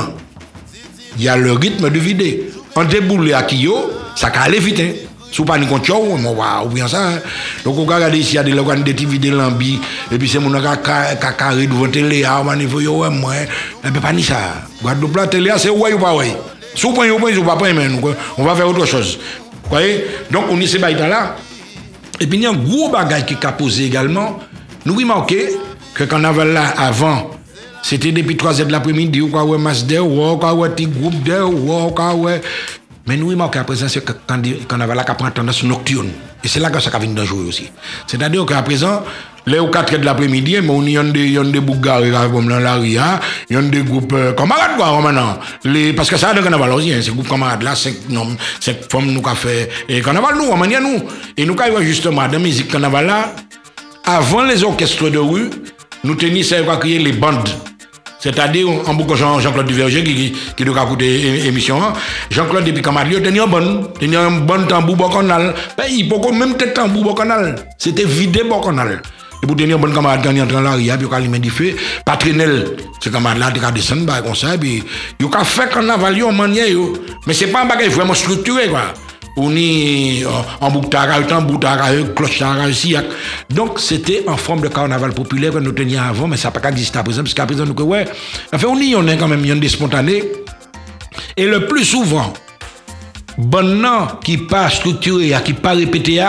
[1.18, 2.50] Il y a le rythme de vider.
[2.76, 4.80] En déboule à Kyo, ça va aller vite.
[4.80, 4.92] Hein.
[5.32, 7.10] Sous pas on va oublier ça.
[7.10, 7.20] Hein.
[7.64, 9.80] Donc on regarde ici, il y a des gens qui ont vider l'ambi,
[10.12, 10.90] et puis c'est mon gars qui
[11.38, 13.34] carré devant télé, ah, man, il faut avoir moi.
[13.84, 14.64] Mais pas ni ça.
[14.82, 16.36] Guadeloupe la télé, c'est ouais ou pas ouais.
[16.74, 17.88] Sous point ou pas mais
[18.38, 19.20] on va faire autre chose.
[19.66, 20.06] Vous voyez?
[20.32, 21.36] Donc on y là.
[22.20, 24.40] Et puis il y a un gros bagage qui a posé également.
[24.86, 25.36] Nous remarquons
[25.94, 27.30] que quand on avait là avant,
[27.82, 31.24] c'était depuis 3 heures de l'après-midi, ou quoi, ouais, d'air, ou quoi, ouais, petit groupe
[31.24, 32.42] d'air, ou quoi, ouais.
[33.08, 34.16] Mais nous, remarquons à présent, c'est quand
[34.72, 36.10] on avait qu'on prend tendance nocturne.
[36.44, 37.70] Et c'est là que ça vient dangereux aussi.
[38.06, 39.04] C'est-à-dire qu'à présent,
[39.48, 41.60] Les ou 4 de l'après-midi, mais on y a des, des
[42.32, 45.40] comme dans la RIA, il y a des groupes euh, camarades, quoi, maintenant.
[45.96, 48.78] Parce que ça a de carnaval aussi, hein, ces groupes camarades là, cinq hommes, cinq
[48.92, 51.02] femmes, nous, qu'a fait, et carnaval, nous, on manière nous.
[51.36, 53.34] Et nous, quand justement, dans la musique carnaval là,
[54.06, 55.50] avant les orchestres de rue,
[56.04, 57.50] nous ça va créer les bandes.
[58.20, 61.80] C'est-à-dire, en beaucoup Jean-Claude Duverger qui, qui, a écouté l'émission.
[62.30, 65.54] Jean-Claude depuis Camargue, il tenait un bon, tenait un bon tambour bocanal.
[65.78, 67.56] Ben, il peut même tête tambour bocanal.
[67.78, 69.02] C'était vidé bocanal.
[69.42, 71.40] Et pour tenir un bon camarade quand il entre dans la ria, puis il allumé
[71.40, 74.84] du feu, patronel, ce camarade-là, il a descendu, bah, comme ça, puis
[75.18, 76.66] il a fait carnaval en manière,
[77.26, 78.94] mais c'est pas un bagage vraiment structuré, quoi.
[79.38, 80.24] On est
[80.60, 82.96] en bouctara, en bouctara, cloche aussi.
[83.50, 86.70] Donc, c'était en forme de carnaval populaire que nous tenions avant, mais ça n'a pas
[86.70, 88.06] existé à présent, parce qu'à présent, nous, ouais,
[88.54, 90.24] enfin, on y en a quand même, il y a des spontanés.
[91.38, 92.34] Et le plus souvent,
[93.38, 96.22] bon nom qui pas structuré, qui pas répété,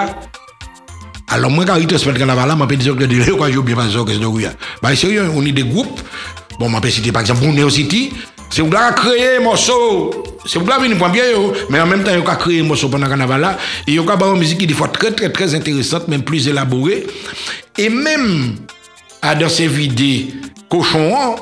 [1.32, 3.76] alors, moi, quand il te le carnaval, là, je dire que de quoi j'ai oublié
[3.76, 4.26] pas ça, que c'est de
[4.82, 6.00] Bah, sérieux, on est des groupes.
[6.58, 8.12] Bon, je peux citer par exemple Neo City.
[8.50, 10.24] C'est vous qui créé morceau.
[10.46, 11.22] C'est vous qui venir pour bien,
[11.68, 13.58] mais en même temps, vous avez créé un morceau pendant le carnaval là.
[13.86, 17.06] Et vous avez une musique qui est très, très, très intéressante, même plus élaborée.
[17.76, 18.56] Et même,
[19.22, 20.32] dans ces vidéos,
[20.68, 21.36] cochon,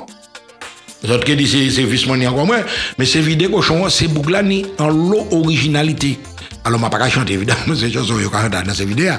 [1.02, 2.62] les autres qui disent c'est vice encore moins,
[2.98, 6.18] mais ces vidéos cochon, c'est bouglani en l'eau originalité.
[6.64, 9.14] Alors, je ne vais pas chanter évidemment ces chansons dans ces vidéos.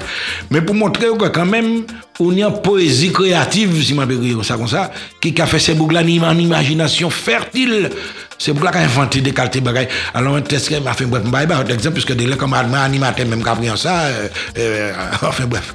[0.50, 1.84] Mais pour montrer que quand même,
[2.20, 5.46] on y a une poésie créative, si je peux dire ça comme ça, qui a
[5.46, 7.90] fait ces boucles en imagination fertile.
[8.38, 9.88] C'est pour ça a inventé des qualités bagailles.
[10.14, 13.42] Alors, un test m'a fait bref, bah, par exemple, puisque des comme animateur même
[13.76, 15.74] ça, euh, euh, enfin bref.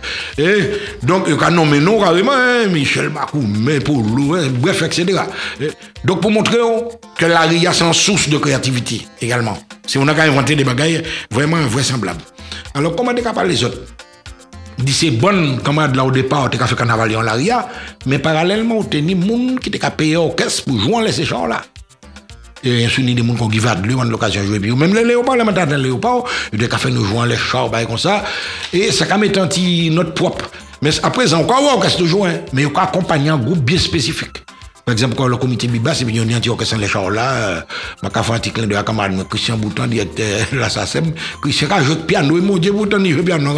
[1.03, 5.05] Donc, il a nommé nous carrément, hein, Michel Macou, mais pour l'eau, hein, bref, etc.
[6.03, 6.57] donc, pour montrer
[7.17, 9.57] que la RIA, c'est une source de créativité également.
[9.85, 12.21] Si on a inventé des bagailles vraiment invraisemblables.
[12.73, 13.77] Alors, comment on parler les autres?
[14.77, 17.67] Dit c'est bon camarade là au départ tu as fait carnaval en l'aria
[18.05, 21.61] mais parallèlement tu des gens qui t'a payé orchestre pour jouer les gens là
[22.65, 24.59] et un souvenir des gens qui vivent de lui, on a l'occasion jouer.
[24.59, 27.69] Puis même les léopards, les matins les léopards, ils ont fait nous jouer les chars,
[27.87, 28.23] comme ça.
[28.73, 29.47] Et ça a mis un
[29.91, 30.49] notre propre.
[30.81, 34.43] Mais après, encore, on orchestre de jouer, mais il faut accompagner un groupe bien spécifique.
[34.85, 37.65] Par exemple, quand le comité Biba, c'est bien un anti-orchestre les chars là,
[38.03, 41.81] je vais faire un de la camarade Christian Bouton, directeur de la SACEM, Christian a
[41.81, 43.51] joué piano, et mon Dieu, Bouton, il joue piano.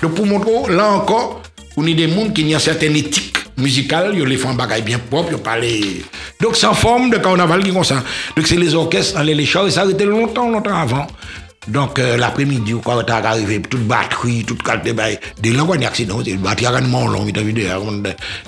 [0.00, 1.42] Donc pour montrer, là encore,
[1.76, 4.98] on est des gens qui ont une certaine éthique musicale, ils les font un bien
[4.98, 5.64] propre, ils parlent.
[6.40, 8.02] Donc c'est en forme de carnaval qui comme ça.
[8.34, 11.06] Donc c'est les orchestres, les chars, et ça a été longtemps, longtemps avant.
[11.68, 14.98] Donc, euh, l'après-midi, quand tu es arrivé, toute batterie, toute qualité, de
[15.56, 17.74] là, il y a accident, la batterie a long, il y a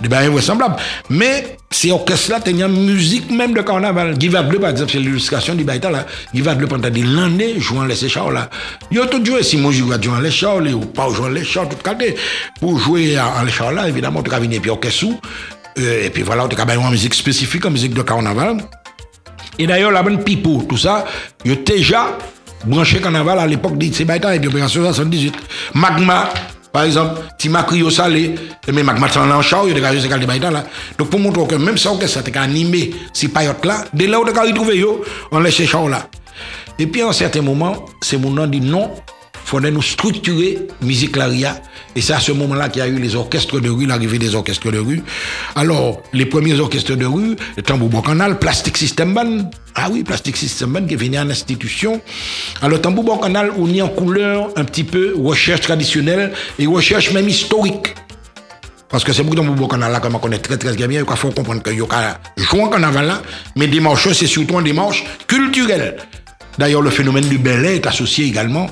[0.01, 0.77] des bails invraisemblables.
[1.11, 4.17] Mais, ces orchestres-là, y une musique même de carnaval.
[4.17, 6.07] Guy Bleu, par exemple, c'est l'illustration du bail là.
[6.33, 8.49] Guy Bleu, pendant des années, jouant les chars là.
[8.91, 11.31] Il y a tout joué, si moi, je joue jouer les chars, ou pas jouer
[11.31, 12.15] les chars, toute qualité.
[12.61, 15.07] Pour jouer en les chars là, évidemment, tu as venir puis orchestre
[15.79, 18.59] euh, et puis voilà, tu as une musique spécifique, une musique de carnaval.
[19.59, 21.05] Et d'ailleurs, la bonne pipo, tout ça,
[21.45, 22.17] il y a déjà
[22.67, 25.35] branché carnaval à l'époque de ces batailles d'opération 78.
[25.75, 26.29] Magma,
[26.73, 28.35] par exemple, Tima Crio Salé,
[28.73, 30.65] mais Magma s'en en char, il y a des ces batailles là.
[30.99, 34.25] Donc pour montrer que même ça, ça a animé ces paillotes là, dès là où
[34.25, 34.85] a retrouvé,
[35.31, 36.09] on laisse ces chars là.
[36.79, 38.91] Et puis à un certain moment, c'est mon nom dit non,
[39.49, 41.61] faudrait nous structurer musique Laria.
[41.97, 44.35] Et c'est à ce moment-là qu'il y a eu les orchestres de rue, l'arrivée des
[44.35, 45.03] orchestres de rue.
[45.57, 49.51] Alors, les premiers orchestres de rue, le Tambour Canal, Plastic System Band.
[49.75, 52.01] Ah oui, Plastic System Band qui est venu en institution.
[52.61, 57.29] Alors, Tambour Canal, on y en couleur un petit peu recherche traditionnelle et recherche même
[57.29, 57.95] historique.
[58.91, 61.31] Parce que c'est beaucoup le canal là, comme on connaît très très bien, il faut
[61.31, 63.23] comprendre que y a joué en carnaval là,
[63.55, 65.97] mais démarche, c'est surtout une démarche culturelle.
[66.59, 68.69] D'ailleurs, le phénomène du Bel est associé également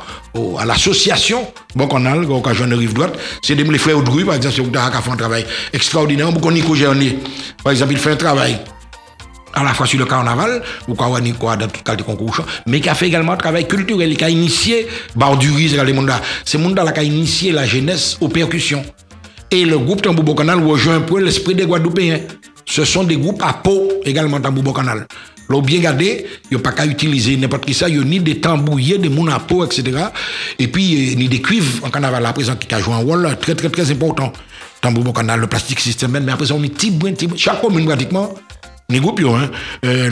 [0.59, 3.17] à l'association Bon Canal, occasion de rive droite.
[3.43, 6.33] C'est les frères Audrey, par exemple, qui fait un travail extraordinaire.
[6.33, 6.75] Nico
[7.63, 8.59] par exemple, il fait un travail
[9.55, 12.89] à la fois sur le carnaval, ou quoi, quoi, dans tout le concours, mais qui
[12.91, 15.75] a fait également un travail culturel, qui a initié Barduris,
[16.45, 18.85] c'est monde qui a initié la jeunesse aux percussions.
[19.51, 22.21] Et le groupe Tamboubo Canal rejoint un peu l'esprit des Guadeloupéens.
[22.67, 25.07] Ce sont des groupes à peau également Tamboubo Canal.
[25.49, 28.05] L'ont bien gardé, il n'y a pas qu'à utiliser n'importe qui ça, il y a
[28.05, 30.07] ni des tambouillés, des monapo, etc.
[30.59, 33.55] Et puis, ni des cuivres en canal à présent qui a joué un rôle très,
[33.55, 34.33] très, très important.
[34.81, 38.35] Tambour canal, le plastique système, mais après on est petit petit chaque commune pratiquement,
[38.89, 39.51] ni groupe, hein,
[39.85, 40.09] euh,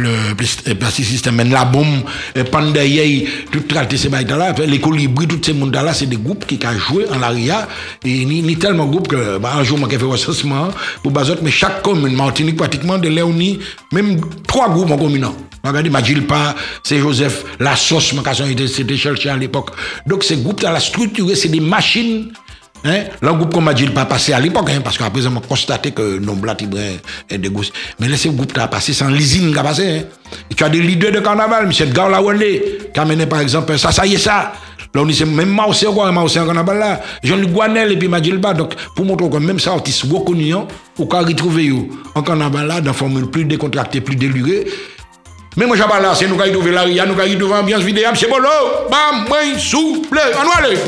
[0.66, 2.02] le plastique système, la bombe,
[2.36, 6.16] euh, Pandaye, tout traité ces bails là, les colibris, tous ces mondes là, c'est des
[6.16, 7.68] groupes qui ont joué en l'aria,
[8.04, 10.70] et ni, ni tellement groupes que, bah, un jour, moi, j'ai fait recensement
[11.04, 13.60] pour Bazot, mais chaque commune, Martinique, pratiquement, de Léonie,
[13.92, 15.28] même trois groupes en commune.
[15.62, 18.12] Regardez, Magilpa, c'est Joseph, la sauce,
[18.66, 19.70] c'était cherché à l'époque.
[20.04, 22.32] Donc, ces groupes-là, la structure, c'est des machines
[22.84, 23.04] Hein?
[23.22, 26.18] Le groupe comme dit, pas passé à l'époque, hein, parce qu'après, on a constaté que
[26.18, 26.54] non blanc
[27.30, 27.70] est de gauche.
[27.98, 30.00] Mais laissez le groupe passé sans l'usine qui a passé.
[30.00, 30.02] Hein?
[30.50, 31.72] Et tu as des leaders de carnaval, M.
[31.80, 34.52] Edgar Lawande, qui a mené par exemple ça, ça y est ça.
[34.94, 37.00] Là, on dit, même Mausé, quoi, Mausé en carnaval là.
[37.22, 38.54] Jean-Luc Guanel et puis Madjilba.
[38.54, 40.54] Donc, pour montrer que même ça, artiste reconnu,
[40.98, 41.72] ou qu'on retrouver
[42.14, 44.66] en carnaval là, dans une formule plus décontractée, plus délurée.
[45.56, 48.04] Mais moi, j'abats là, c'est nous qui avons la ria, nous qui avons l'ambiance vidéo,
[48.14, 48.36] c'est bon,
[48.90, 50.78] bam, moi, souple, on va aller.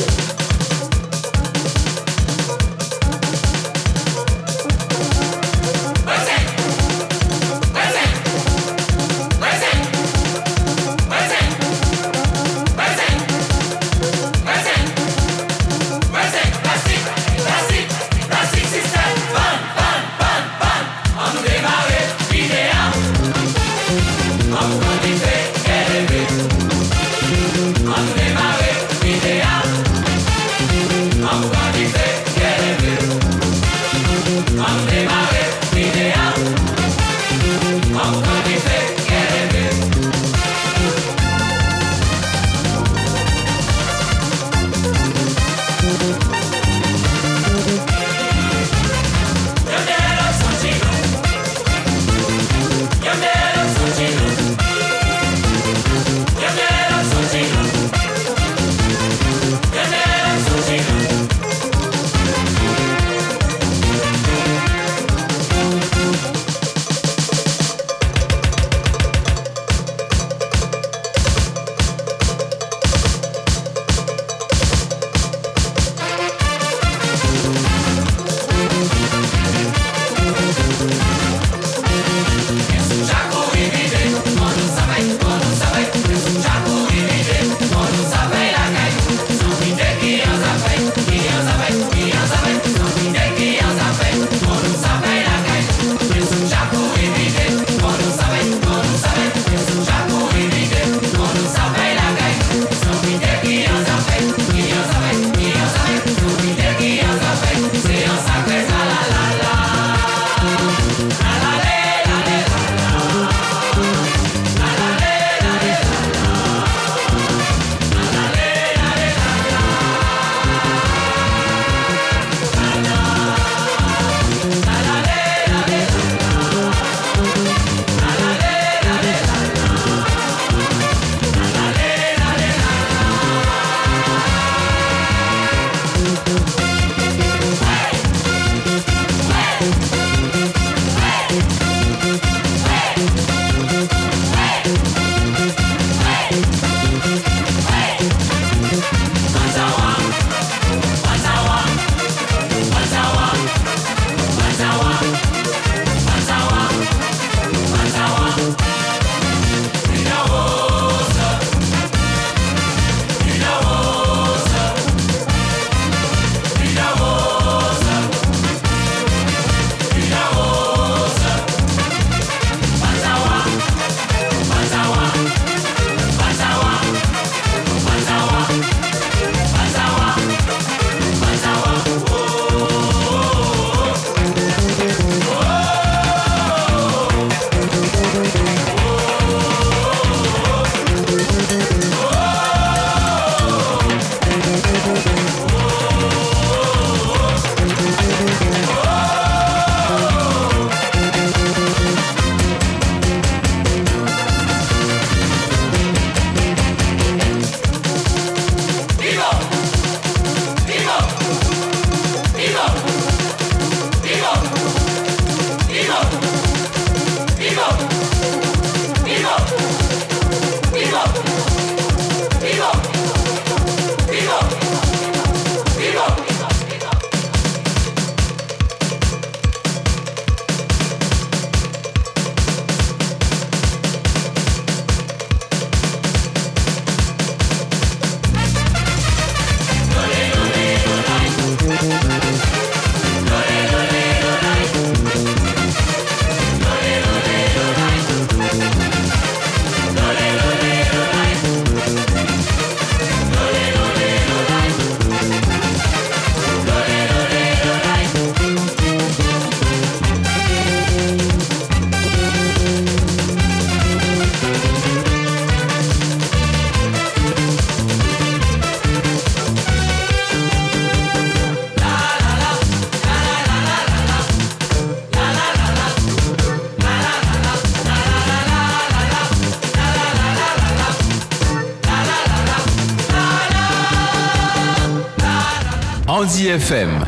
[286.67, 286.99] FM.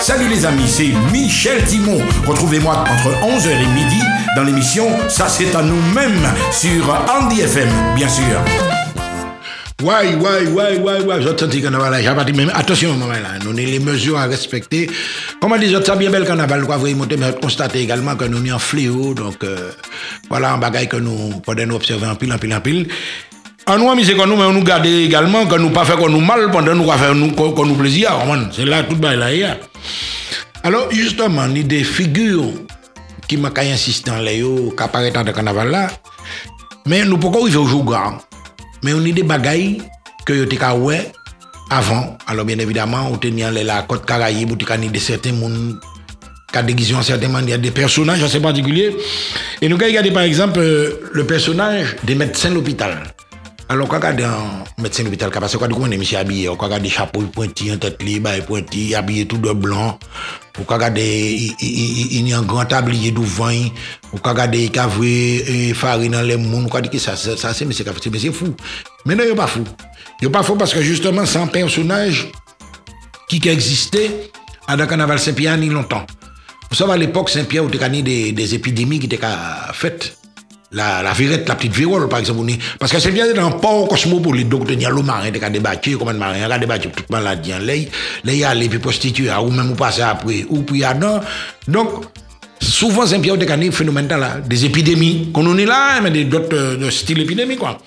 [0.00, 2.00] Salut les amis, c'est Michel Timon.
[2.26, 4.00] Retrouvez-moi entre 11h et midi
[4.34, 8.40] dans l'émission Ça c'est à nous-mêmes sur Andy FM, bien sûr.
[9.82, 13.50] Ouais, ouais, ouais, ouais, ouais, j'entends le carnaval là, j'ai même, attention, maman là, nous
[13.50, 14.88] avons les mesures à respecter.
[15.38, 18.54] Comment dire, ça bien bel carnaval, quoi, vous monter, mais constater également que nous sommes
[18.54, 19.72] en fléau, donc, euh,
[20.30, 22.88] voilà un bagage que nous, pendant nous observer en pile, en pile, en pile.
[28.88, 29.46] Tout le.
[30.62, 32.52] Alors, justement, il y a des figures
[33.26, 34.44] qui m'ont insisté en l'air,
[34.76, 35.88] qui apparaissent dans le carnaval là,
[36.86, 37.96] mais nous, pourquoi il faut jouer
[38.84, 39.82] mais on a des bagailles
[40.24, 41.10] que yo te ouais
[41.70, 42.16] avant.
[42.28, 45.80] Alors bien évidemment, on tenait la côte Caraïbe, on a des certains monde
[46.52, 48.94] qui déguisé en certains il y a des personnages assez particuliers.
[49.60, 52.92] Et nous regardons par exemple euh, le personnage des médecins de l'hôpital.
[52.92, 53.15] Alors,
[53.68, 56.54] quand on regarde un médecin de l'hôpital, parce que quand on est monsieur habillé, on
[56.54, 59.98] regarde des chapeaux pointis, en tête libre, pointis, habillé tout de blanc.
[60.58, 63.50] On regarde, il y a un grand tablier devant,
[64.12, 67.64] on regarde, il y a farine dans les mouns, on regarde que ça, ça, c'est,
[67.64, 68.54] mais c'est fou.
[69.04, 69.64] Mais non, il n'est pas fou.
[70.22, 72.28] N'est pas fou parce que justement, c'est un personnage
[73.28, 74.30] qui existait
[74.68, 76.06] à la carnaval Saint-Pierre il longtemps.
[76.70, 79.20] Vous savez, à l'époque, Saint-Pierre, où il y a des, des épidémies qui étaient
[79.72, 80.16] faites
[80.72, 82.50] la, la virette, la petite virole, par exemple.
[82.78, 85.44] Parce que c'est bien dans le port cosmopolite, donc il y a le marin qui
[85.44, 87.52] a débattu, comme un marin, il a débattu toute maladie
[88.24, 91.20] il y a les prostituées, ou même ou passer après, ou puis à non.
[91.68, 92.06] Donc,
[92.60, 97.20] souvent, c'est un de phénomène là, des épidémies, qu'on est là, mais d'autres euh, styles
[97.20, 97.78] épidémies, quoi.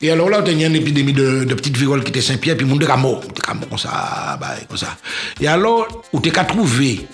[0.00, 2.56] Et alors là, il y a une épidémie de, de petites viroles qui était Saint-Pierre,
[2.56, 4.96] puis le monde est mort, comme ça, bah, comme ça.
[5.40, 7.06] Et alors, où tu as trouvé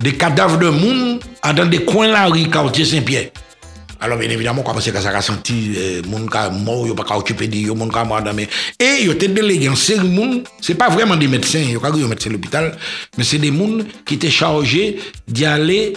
[0.00, 1.20] des cadavres de monde
[1.54, 3.28] dans des coins là, quartier Saint-Pierre.
[4.00, 5.76] Alors, bien évidemment, quand c'est que ça a senti,
[6.08, 8.22] mon cas mort, il pas occupé de mon cas mort
[8.78, 11.90] Et il était délégué en série monde, c'est pas vraiment des médecins, il y a
[11.90, 12.76] des médecins de l'hôpital,
[13.16, 15.94] mais c'est des gens qui étaient chargés d'y aller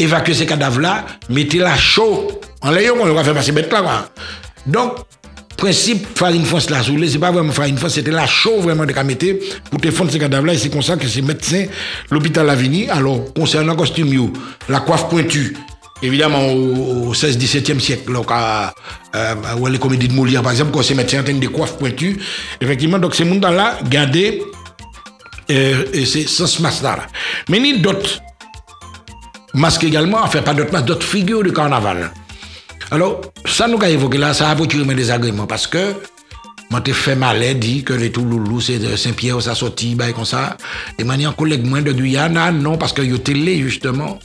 [0.00, 2.40] évacuer ces cadavres-là, mettre la chaud.
[2.60, 4.10] En l'ayant, on va faire passer bête là, quoi.
[4.66, 4.94] Donc,
[5.56, 9.26] principe farine France là, c'est pas vraiment farine France, c'était la chaux vraiment de mettre
[9.70, 11.66] pour te fondre ces cadavres-là, et c'est comme ça que ces médecins,
[12.10, 14.32] l'hôpital Lavigny, alors, concernant costume,
[14.68, 15.56] la coiffe pointue,
[16.02, 18.74] évidemment au, 16-17e siècle, donc à,
[19.14, 19.34] euh,
[19.68, 22.18] les comédies de Molière, par exemple, quand ces médecins ont des coiffes pointues,
[22.60, 24.40] effectivement, donc ces gens-là gardaient
[25.50, 27.06] euh, c'est ce masque-là.
[27.48, 28.20] Mais il y a d'autres
[29.54, 32.10] masques également, enfin pas d'autres masques, d'autres figures de carnaval.
[32.90, 35.94] Alors, ça nous a évoqué là, ça a apporté des désagréments parce que
[36.70, 40.58] moi, t'ai fait mal, dit que les Touloulous, c'est Saint-Pierre, ça sorti, bah, comme ça.
[40.98, 44.18] Et maintenant, collègue moins de Guyane, ah, non, parce que yo télé, justement,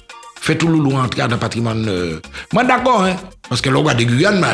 [0.44, 1.86] fait tout loulou entrer dans le patrimoine.
[1.88, 2.20] Euh.
[2.52, 3.16] Moi, d'accord, hein.
[3.48, 4.46] Parce que l'on de Guyane,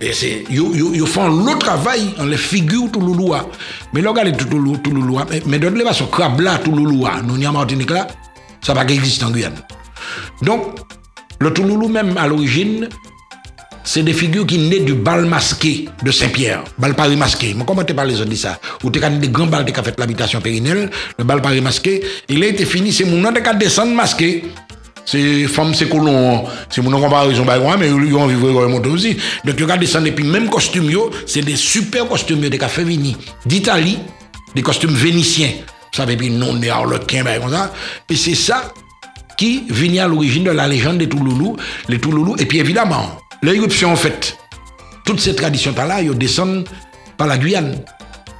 [0.00, 3.34] ils font le travail en les figures tout loulou.
[3.92, 5.20] Mais l'on de tout loulou, tout loulou.
[5.46, 8.08] Mais de toute façon, crabe là, tout loulou, nous n'y a Martinique là,
[8.60, 9.54] ça va pas exister en Guyane.
[10.42, 10.80] Donc,
[11.38, 12.88] le tout loulou même à l'origine,
[13.84, 17.54] c'est des figures qui naissent du bal masqué de Saint-Pierre, bal Paris masqué.
[17.56, 18.58] Mais comment tu parles les autres de ça?
[18.82, 22.02] Ou tu as des grands balles qui ont fait l'habitation périnelle, le bal Paris masqué,
[22.28, 24.44] il a été fini, c'est mon nom de descendre masqué.
[25.04, 27.44] C'est femme, c'est colon, c'est mon comparaison,
[27.78, 29.16] mais ils ont vivre monter aussi.
[29.44, 30.90] Donc, ils regardent ça, et puis même costume,
[31.26, 33.98] c'est des super costumes des cafés venus d'Italie,
[34.54, 35.50] des costumes vénitiens.
[35.92, 37.72] Vous savez, puis non, des harlequins, bah, comme ça.
[38.08, 38.72] Et c'est ça
[39.36, 41.56] qui vient à l'origine de la légende des Touloulous,
[41.88, 42.36] les Touloulous.
[42.38, 44.36] Et puis évidemment, l'éruption en fait,
[45.04, 46.68] toutes ces traditions-là, ils descendent
[47.16, 47.82] par la Guyane.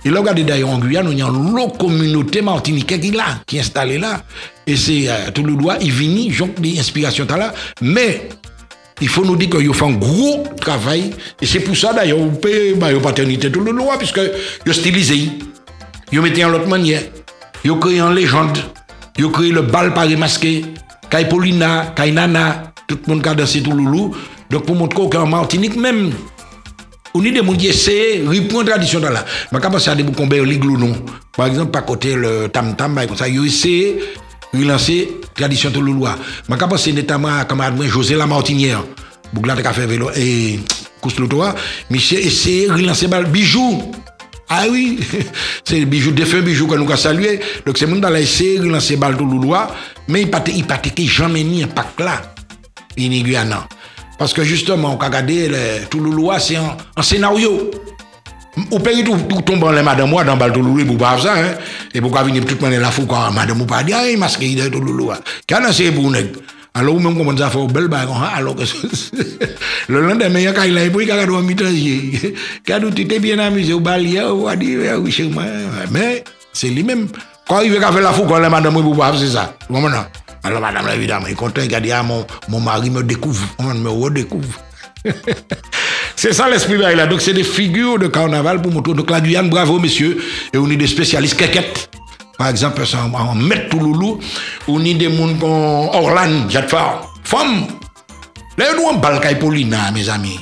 [0.05, 3.41] Et là, regardez d'ailleurs en Guyane, il y a une communauté martiniquaise qui est là,
[3.47, 4.23] qui est installée là.
[4.67, 7.53] Et c'est euh, tout le droit, il vient, donc des inspirations là.
[7.83, 8.29] Mais
[9.01, 11.11] il faut nous dire qu'il faut un gros travail.
[11.41, 14.21] Et c'est pour ça d'ailleurs, vous payez bah, paternité tout le droit, puisque
[14.67, 15.31] vous stylisé.
[16.13, 17.03] Vous mettez en autre manière.
[17.65, 18.59] Vous créé une légende.
[19.19, 20.65] Vous créé le bal Paris masqué.
[21.11, 24.15] Kai Paulina, Kai Nana, tout le monde a dansé tout le loup.
[24.51, 26.13] Donc pour montrer qu'en Martinique même,
[27.15, 29.25] Ou ni de moun ki eseye ripon tradisyon ta la.
[29.51, 30.95] Maka pa sa de pou konbe yon liglou nou.
[31.37, 33.29] Par exemple, pa kote le tam-tam bay kon sa.
[33.31, 34.13] Yo eseye
[34.55, 35.01] rilanse
[35.39, 36.17] tradisyon tou louloua.
[36.51, 38.85] Maka pa se netama kamarad mwen José Lamartinière.
[39.33, 40.61] Bouk la te ka fe velo e
[41.03, 41.55] kous loutoua.
[41.91, 43.91] Mi se eseye rilanse bal bijou.
[44.53, 44.99] Ah oui,
[45.65, 47.39] c'est bijou, défunt bijou qu'on nous a salué.
[47.65, 49.73] Donc c'est monde dans la SC, il lance balle tout louloua,
[50.09, 52.21] mais il pas il pas jamais mis un pack là.
[52.97, 53.59] Il n'y a non.
[54.21, 55.51] Parce que justement, on a regardé
[55.89, 57.71] tout le loi, c'est un, scénario.
[58.71, 61.35] Au pays tout, tout tombe en les madame moi dans le Touloulou pour pas ça
[61.35, 61.55] hein
[61.95, 64.69] et pour venir tout le monde la fou quand madame pas dire ah masqué de
[64.69, 65.13] Touloulou
[65.49, 66.35] quand c'est pour nèg
[66.75, 68.65] alors même comment à faire belle bague hein, alors que
[69.89, 72.35] le lendemain quand il a pris quand on mitrailler
[72.67, 75.31] quand tu t'es bien amusé au balier on va dire oui chez
[75.93, 77.09] mais C'est lui-même.
[77.49, 79.55] Quand il veut faire la fou, quand la madame vous voir, c'est ça.
[80.43, 83.75] Alors, madame, évidemment, il est content, il a ah, mon, mon mari me découvre, on
[83.75, 84.61] me redécouvre.
[86.17, 87.07] c'est ça l'esprit là.
[87.07, 88.95] Donc, c'est des figures de carnaval pour moto.
[88.95, 90.23] Donc, la Guyane, bravo, messieurs.
[90.53, 91.91] Et on est des spécialistes quéquettes.
[92.39, 94.19] Par exemple, en Met Touloulou,
[94.67, 97.13] on est des gens comme Orlan, Jadfar.
[97.23, 97.67] Femme.
[98.57, 100.41] Là, nous, on parle Paulina, mes amis.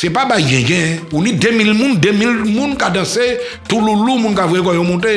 [0.00, 3.20] Se pa bay gen gen, ou ni 2000 moun, 2000 moun ka danse,
[3.68, 5.10] tou loulou moun ka vwe koyo monte,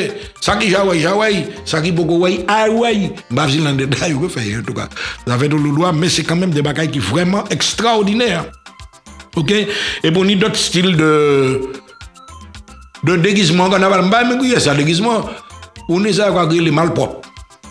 [0.43, 4.34] sa ki jaway jaway, sa ki boko way away, mbap zil nan detay ou ke
[4.34, 4.89] feye en tout ka.
[5.29, 8.43] La fè tou loulou a, men se kanmèm de bakay ki vreman ekstraordinèr.
[9.39, 9.55] Ok,
[10.03, 11.11] e pou ni dot stil de,
[13.07, 15.31] de degizman, kan aval mbay men kouye sa degizman,
[15.88, 17.21] ou ni sa kwa kri li malprop.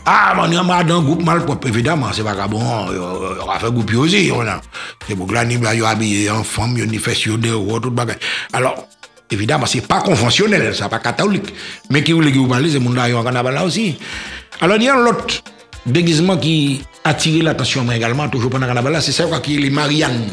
[0.04, 3.94] Ah, mon yon dans un groupe malpropre, évidemment, c'est pas bon, on va faire groupe
[3.94, 4.60] aussi, on a.
[5.06, 8.14] C'est pour que là, yo habillé en femme, ni fait sur des ou tout bagay.
[8.52, 8.88] Alors,
[9.30, 11.54] évidemment, c'est pas conventionnel, c'est pas catholique.
[11.90, 13.96] Mais qui voulait que vous parlez, c'est mon là, en carnaval là aussi.
[14.60, 15.44] Alors, il y a l'autre
[15.86, 19.60] déguisement qui attire l'attention, mais également, toujours pendant le carnaval là, c'est ça qui est
[19.60, 20.26] les Marianne.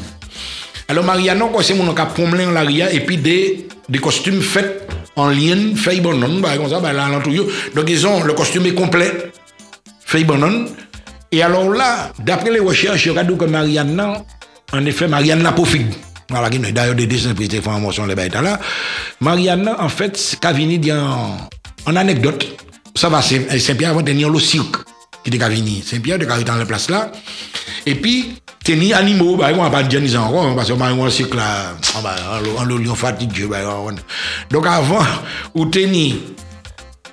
[0.88, 5.30] Alors, Marianne, c'est mon cas promener en l'arrière et puis des, des costumes faits en
[5.30, 7.08] lien, fait bon, non, bah, comme ça, bah, là,
[7.76, 9.32] Donc, ils ont, le costume est complet
[10.24, 10.68] bonne.
[11.32, 14.04] Et alors là, d'après les recherches, il y a que Marianne,
[14.72, 15.64] en effet, Marianne n'a pas
[16.30, 18.60] Voilà, d'ailleurs des dessins prises de formation les bêtes là.
[19.20, 21.38] Marianne, en fait, Cavini dit en,
[21.86, 22.46] en anecdote,
[22.96, 24.78] ça va, Saint-Pierre avant tenir le cirque
[25.24, 25.84] qui était Cavini.
[25.86, 27.12] Saint-Pierre de dans la place là.
[27.86, 31.36] Et puis, tenir animaux, bah, on va pas dire encore, parce que bah, un cirque
[31.36, 31.76] là,
[32.58, 33.46] on le lion fatigué.
[33.46, 33.60] Bah,
[34.52, 35.06] Donc avant,
[35.56, 36.16] ou tenir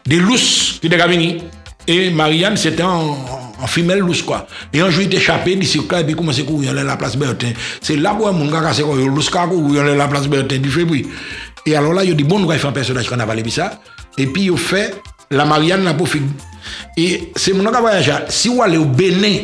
[0.06, 1.42] des lousses qui étaient Cavini.
[1.88, 3.16] Et Marianne, c'était en,
[3.60, 4.04] en femelle.
[4.72, 7.52] Et un jour, il échappé, il s'est et puis commencé à à la place Bertin.
[7.80, 11.06] C'est là où mon gars cassé il lousse courir à la place Bertin du février.
[11.64, 13.48] Et alors là, il a dit, bon, nous allons faire un personnage qu'on a valé
[13.50, 13.80] ça.
[14.18, 14.94] Et puis, il fait
[15.30, 16.04] la Marianne n'a pas
[16.96, 18.12] Et c'est mon gars voyage.
[18.28, 19.38] Si vous allez au Bénin,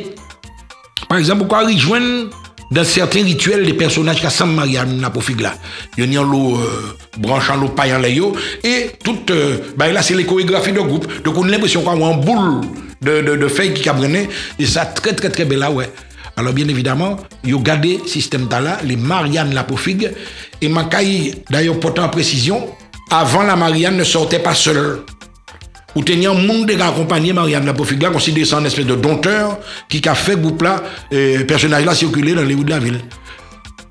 [1.09, 2.30] par exemple, vous rejoindre
[2.72, 5.54] dans certains rituels, les personnages qui sont Marianne pas là.
[5.98, 8.18] Il y a l'eau euh, branchant l'eau paillant les
[8.64, 11.06] et tout, euh, bah, là c'est les chorégraphies de groupe.
[11.22, 12.62] Donc on a l'impression qu'on a un boule
[13.02, 15.90] de, de, de feuilles qui cabrenait et ça très très très belle là, ouais.
[16.36, 19.64] Alors bien évidemment, ils ont gardé système là, les Marianne la
[20.62, 22.70] et Macaï, d'ailleurs pourtant en précision,
[23.10, 25.00] avant la Marianne ne sortait pas seule
[25.95, 30.36] ou tenir monde de accompagner Marianne la Pofigla, considéré espèce de dompteur qui a fait
[30.36, 30.64] groupe
[31.47, 33.01] personnage là circuler dans les rues de la ville.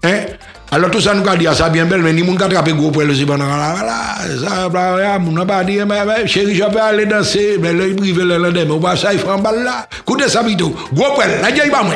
[0.03, 0.25] Hein?
[0.73, 2.61] Alors tout ça nous a dit, ah, ça bien belle, mais ni monde qui a
[2.61, 7.57] gros le zibana, voilà, ça, mon n'a pas dit, mais chérie, je vais aller danser,
[7.61, 9.89] mais là, il privé le lendemain, on va ça, il fait un bal là.
[10.29, 11.95] Ça, bito, gros pour la va moi.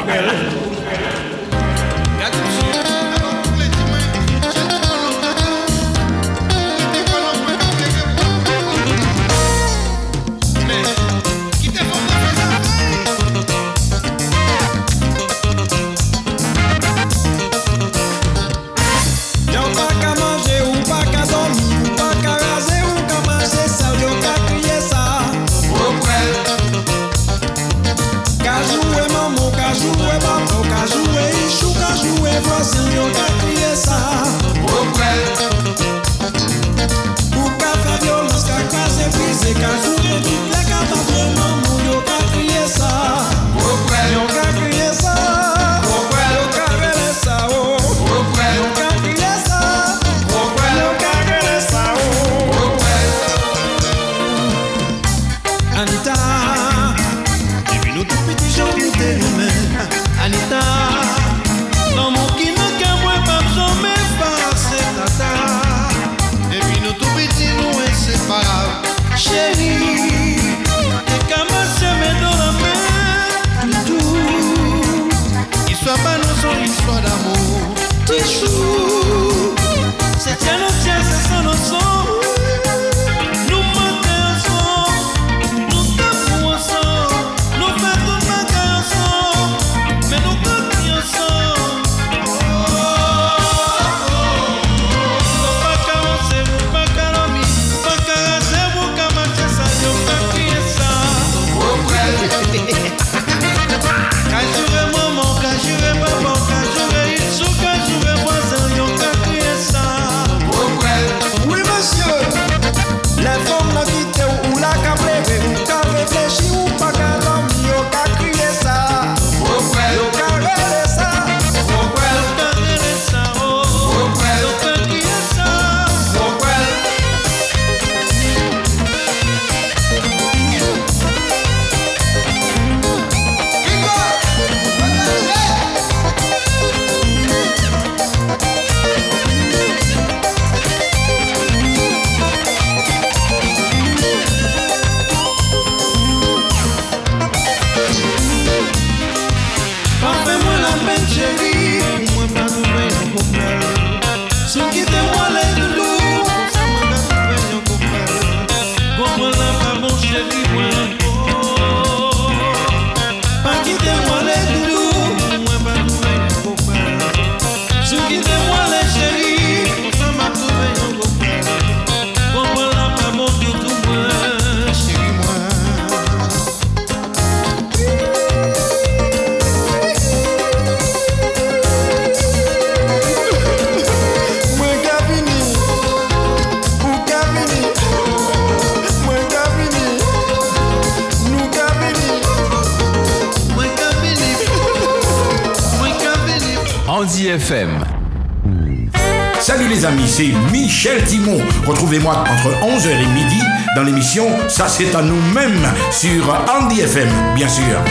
[201.65, 203.41] Retrouvez-moi entre 11h et midi
[203.75, 207.81] dans l'émission Ça c'est à nous-mêmes sur Andy FM, bien sûr.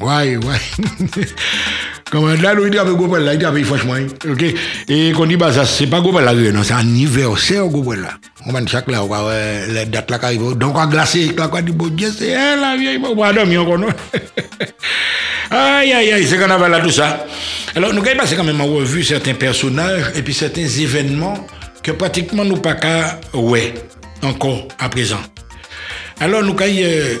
[0.00, 1.26] Ouais, ouais.
[2.10, 3.94] Comme là, il dit avec Gopel là, il dit avec franchement.
[4.30, 4.44] Ok?
[4.88, 8.12] Et qu'on dit, bah, ça, c'est pas Gopel là, non, c'est anniversaire Gopel là.
[8.46, 9.30] On va chaque là, on va
[9.68, 10.56] les dates là qui arrivent.
[10.56, 13.32] Donc, on va glacer, là, on dit, bon Dieu, c'est elle, la vieille, on va
[13.34, 13.88] dormir encore, non?
[15.50, 17.26] Aïe, aïe, aïe, c'est qu'on avait là tout ça.
[17.74, 21.46] Alors, nous avons passé quand même en revue certains personnages et puis certains événements
[21.88, 23.72] que pratiquement nous pas qu'à, ouais,
[24.22, 25.20] encore à présent.
[26.20, 27.16] Alors, nous avons euh,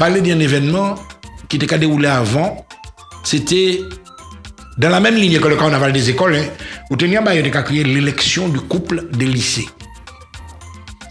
[0.00, 0.96] parlé d'un événement
[1.48, 2.66] qui était déroulé avant
[3.22, 3.82] c'était
[4.78, 6.44] dans la même ligne que le carnaval des écoles, hein,
[6.90, 9.68] où il a créé l'élection du couple des lycées.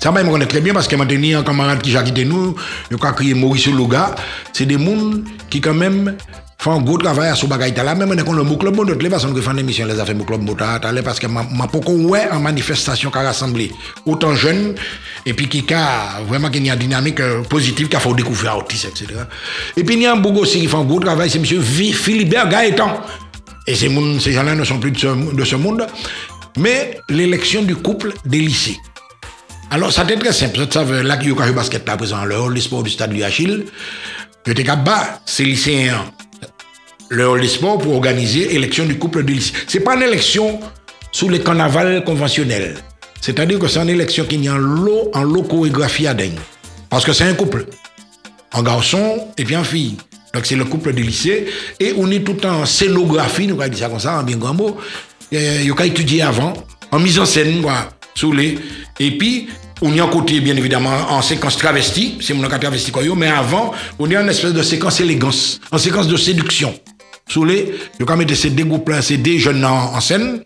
[0.01, 2.53] Ça, je connais très bien parce que maintenant, un camarade qui a quitté nous,
[2.91, 4.13] il créé Maurice Loga.
[4.51, 6.17] C'est des gens qui, quand même,
[6.65, 7.93] font un gros travail ce bagage là.
[7.93, 10.49] Même quand le club, de toute façon, que une émission, les affaires club,
[11.03, 13.71] parce que m'a beaucoup ouais en manifestation qui a rassemblé
[14.03, 14.73] autant jeunes
[15.27, 18.57] et puis qui a vraiment qui a une dynamique euh, positive qui a fait découvrir
[18.57, 19.05] autisme, etc.
[19.77, 21.45] Et puis il y a un bougou aussi qui fait un gros travail, c'est M.
[21.61, 22.99] Philibert Gaëtan.
[23.67, 25.85] Et ces, ces gens-là ne sont plus de ce, de ce monde.
[26.57, 28.77] Mais l'élection du couple des lycées.
[29.69, 30.59] Alors, ça était très simple.
[30.59, 33.65] Vous savez, là, y a basket là, présent, le sport du stade du Achille.
[34.45, 36.05] Je était bas, ces lycéens,
[37.09, 39.53] le hall du sport pour organiser l'élection du couple des lycées.
[39.67, 40.59] Ce n'est pas une élection
[41.11, 42.75] sous les carnavals conventionnels.
[43.21, 46.39] C'est-à-dire que c'est une élection qui est en lot, en lot chorégraphie à dingue.
[46.89, 47.65] Parce que c'est un couple.
[48.53, 49.97] Un garçon et puis une fille.
[50.33, 51.47] Donc c'est le couple de lycée.
[51.79, 54.53] Et on est tout en scénographie, nous allons dire ça comme ça, en bien grand
[54.53, 54.77] mot.
[55.31, 56.53] Il a étudié avant,
[56.91, 58.57] en mise en scène, voilà, sous les.
[58.99, 59.49] Et puis,
[59.81, 63.27] on y a un côté, bien évidemment, en séquence travestie, c'est mon cas travesti, mais
[63.27, 66.73] avant, on y a une espèce de séquence élégance, en séquence de séduction.
[67.43, 70.41] Les, je vais mettre ces deux groupes-là, ces deux jeunes en, scène.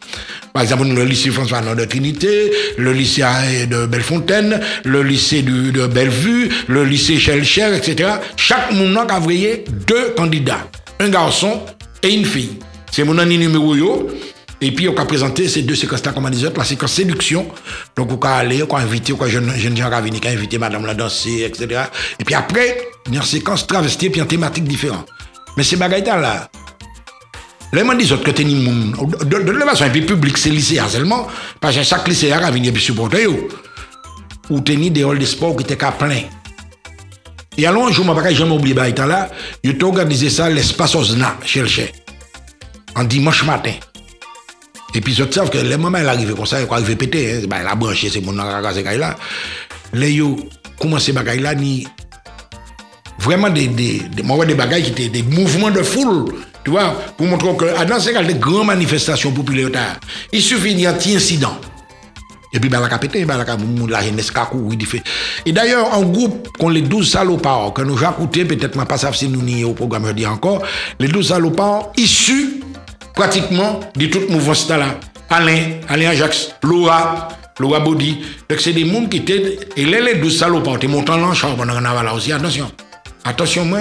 [0.54, 3.22] Par exemple, le lycée François de Trinité, le lycée
[3.70, 8.10] de Bellefontaine, le lycée de Bellevue, le lycée Chelcher, etc.
[8.38, 10.68] Chaque monde a envoyé deux candidats.
[11.00, 11.62] Un garçon
[12.02, 12.58] et une fille.
[12.92, 14.10] C'est mon ami numéro yo.
[14.62, 17.48] Et puis, on a présenté ces deux séquences-là, comme on disait, la séquence séduction.
[17.96, 20.58] Donc, on a aller, on a invité, on a jeune, jeune gens qui venir, invité
[20.58, 21.82] madame la danser, etc.
[22.20, 22.78] Et puis après,
[23.08, 25.08] il y a une séquence travestie, puis une thématique différente.
[25.56, 26.04] Mais ces bagailles
[27.72, 31.28] Là, ils dit que t'es une de, de, de façon, et public, c'est lycée seulement,
[31.60, 33.28] parce que chaque lycée a venir puis supporter
[34.50, 36.24] Ou t'es des halls de sport qui étaient plein.
[37.58, 39.30] Et alors, un jour, je ne jamais oublier, là,
[39.64, 41.68] ils ont organisé ça l'espace Osna, chez le
[42.96, 43.74] en dimanche matin.
[44.96, 47.48] Et puis, ils savent que les moments, elle arrive comme ça, elle arrive péter, hein,
[47.48, 49.16] ben, la branche, c'est mon nom, là.
[49.94, 50.38] Les yo,
[50.80, 51.86] comment ces bagailles là, ni
[53.20, 56.34] vraiment des, des, des, des bagailles qui étaient des mouvements de foule.
[56.64, 60.00] Tu vois, pour montrer que dans ces cas de grandes manifestations populaires,
[60.32, 61.58] il suffit d'un petit incident.
[62.52, 64.32] Et puis, ben, la capitaine, ben, la jeunesse
[64.72, 65.04] il fait.
[65.46, 69.28] Et d'ailleurs, en groupe, qu'on les 12 salopards, que nous avons écouté, peut-être pas si
[69.28, 70.64] nous n'y au programme, je dis encore,
[71.00, 72.62] les 12 salopards issus
[73.14, 75.00] pratiquement de tout mouvement là.
[75.30, 77.28] Alain, Alain Ajax, Laura,
[77.60, 78.18] Laura Body.
[78.50, 81.58] Donc, c'est des gens qui étaient, et les, les 12 salopards, ils montent en chambre
[81.58, 82.72] pendant là aussi, attention.
[83.24, 83.80] Attention, moi,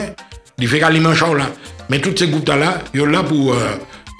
[0.59, 0.81] il fait
[1.15, 1.47] chambre là.
[1.91, 3.57] Mais tous ces groupes-là, ils sont là pour euh,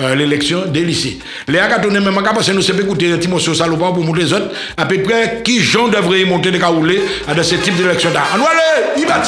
[0.01, 1.19] euh, l'élection des lycées.
[1.49, 4.51] Les acatonnés, même parce que nous sommes écouter un petit morceau pour montrer les autres,
[4.77, 8.23] à peu près qui gens devraient monter des caoulés à ce type d'élection-là?
[8.33, 9.21] Aller, il va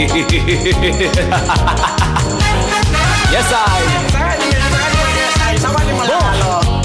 [3.30, 3.82] yes, I.
[6.06, 6.24] Bon,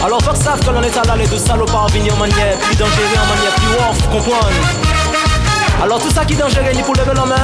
[0.03, 2.57] alors faut que savent que l'on est là les deux salopards en venir en manière
[2.57, 4.49] plus dangereuse, en manière plus off, comprendre.
[5.81, 7.35] Alors tout ça qui est dangereux, il faut lever la main,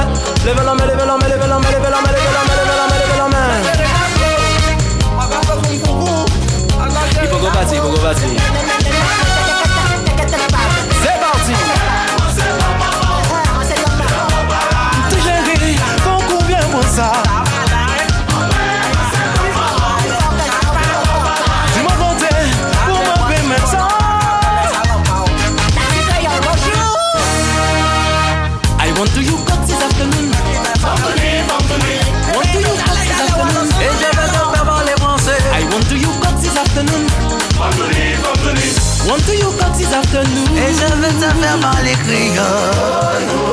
[0.44, 2.56] lever la main, lever la main, lever la main, lever la main, lever la main,
[2.60, 3.48] lever la main, lever la main.
[7.22, 8.61] Il faut passe, il faut qu'on
[40.56, 43.52] Et je veux te faire parler créole.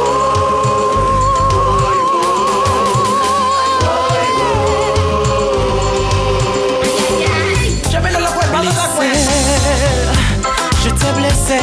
[10.83, 11.59] je t'ai blessé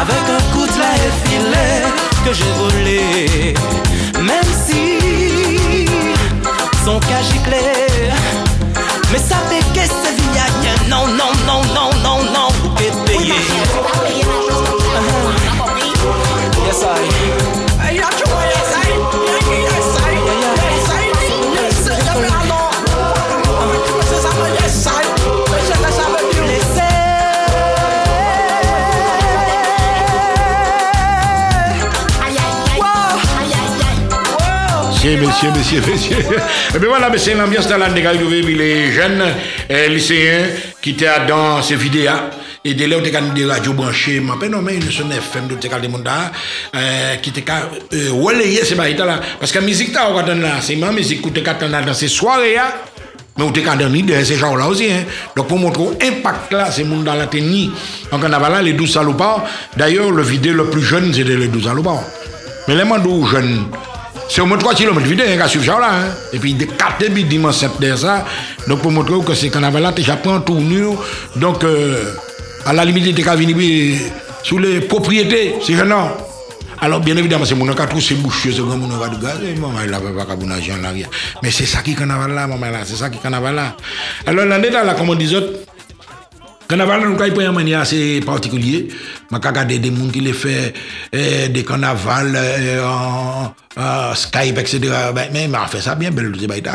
[0.00, 1.82] avec un coup de et filet
[2.24, 3.54] que j'ai volé.
[4.22, 5.88] Même si
[6.84, 8.10] son cas giclé,
[35.20, 36.16] Messieurs, messieurs, messieurs.
[36.74, 39.24] Et bien voilà, c'est l'ambiance dans la négalité les jeunes
[39.70, 40.46] euh, lycéens
[40.80, 42.12] qui étaient dans ces vidéos.
[42.64, 45.54] Et dès là, on était des radios branchées, mais non, mais une sonne FM de
[45.54, 46.30] Tekal de Monda,
[46.74, 49.20] euh, qui était euh, relayer ces bails là.
[49.40, 50.04] Parce que la musique, là,
[50.60, 52.74] c'est ma musique qui était dans ces soirées là.
[53.36, 54.86] Mais on était dans ces gens-là aussi.
[54.90, 55.04] Hein.
[55.36, 57.70] Donc pour montrer l'impact là, c'est monde dans la tenue.
[58.12, 59.44] En carnaval là, les 12 salopards.
[59.76, 62.02] D'ailleurs, le vidéo le plus jeune, c'était les 12 salopards.
[62.66, 63.64] Mais les mandous jeunes,
[64.28, 65.88] c'est au moins 3 km vide, hein, qui suivre là.
[65.90, 66.14] Hein.
[66.32, 68.24] Et puis, de 4 débits dimanche de ça.
[68.66, 71.02] Donc, pour montrer que c'est carnaval là, déjà pris en tournure.
[71.36, 72.12] Donc, euh,
[72.66, 73.98] à la limite, il était venir
[74.42, 76.10] sur les propriétés, c'est gênant.
[76.80, 79.80] Alors, bien évidemment, c'est mon cas, tous ces boucheux, c'est grand mon de gaz, maman,
[79.84, 81.08] il n'avait pas qu'à bonnager en arrière.
[81.42, 83.76] Mais c'est ça qui est carnaval là, maman là, c'est ça qui est carnaval là.
[84.26, 85.42] Alors, l'année là, comme on disait,
[86.68, 88.82] Carnaval, nous avons manière assez particulière.
[89.30, 90.74] Je regardé des gens qui les fait
[91.10, 94.80] eh, des carnavals eh, en, en, Skype, etc.
[95.14, 96.30] Ben, mais on fait ça bien, belle,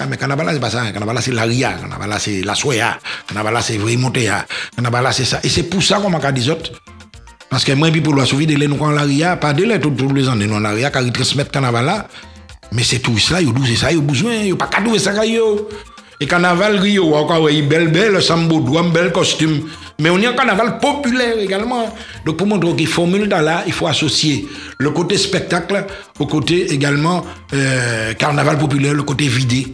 [0.10, 0.91] mais carnaval, c'est pas ça.
[0.91, 1.74] Carnaval, c'est la ria.
[1.74, 2.98] Carnaval, c'est la soya.
[3.28, 4.32] Carnaval, c'est vrai monter.
[4.76, 5.39] Carnaval, c'est ça.
[5.44, 6.72] Et c'est pour ça qu'on m'a dit autres.
[7.52, 10.28] Parce que moi, puis pour la sauver, de nous la ria, pas de tous les
[10.28, 12.08] années, nous la ria, car ils transmettent carnaval là.
[12.72, 15.24] Mais c'est tout ça, ils ont ça, ils ont besoin, ils n'ont pas cadeau ça,
[15.24, 15.70] yo.
[16.20, 19.64] Et carnaval, Rio, encore, il belle, belle, sambo, un bel costume.
[20.00, 21.94] Mais on a un carnaval populaire également.
[22.26, 25.86] Donc pour montrer qu'il formule dans là, il faut associer le côté spectacle
[26.20, 27.24] au côté également
[27.54, 29.74] euh, carnaval populaire, le côté vidé.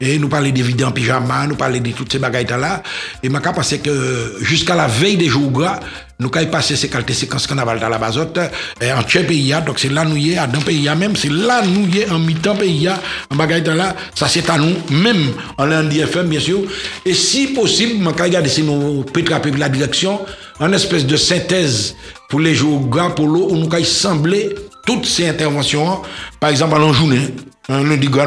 [0.00, 2.82] Et nous parler des vidéos en pyjama, nous parler de toutes ces bagailles là.
[3.22, 5.80] Et ma parce que jusqu'à la veille des jours gras,
[6.20, 9.88] nous avons passé ces qualités séquences carnaval dans la basotte, en tchè pays, donc c'est
[9.88, 12.88] là nous y est, dans pays même, c'est là nous y est, en mi-temps pays,
[13.30, 16.62] en bagaille là, ça c'est à nous, même en lundi FM, bien sûr.
[17.04, 20.20] Et si possible, je regarder si nous pouvons la direction,
[20.58, 21.94] en espèce de synthèse
[22.28, 26.02] pour les jours gras, pour l'eau, où nous semblé toutes ces interventions,
[26.40, 27.28] par exemple en journée,
[27.68, 28.26] un lundi grand,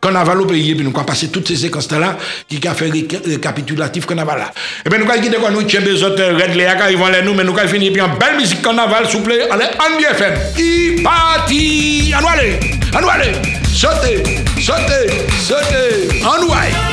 [0.00, 2.18] carnaval au pays, puis nous avons passé toutes ces séquences-là,
[2.48, 4.52] qui a fait récapitulatif carnaval là.
[4.84, 7.34] Et bien nous avons dit quoi, nous des autres Red Léa, ils vont les nous,
[7.34, 10.34] mais nous avons fini, puis en belle musique carnaval, s'il vous plaît, allez, en FM.
[10.58, 12.60] I parti, aller,
[12.94, 13.32] en nous aller,
[13.72, 14.22] sautez,
[14.60, 16.91] sautez, sautez, en.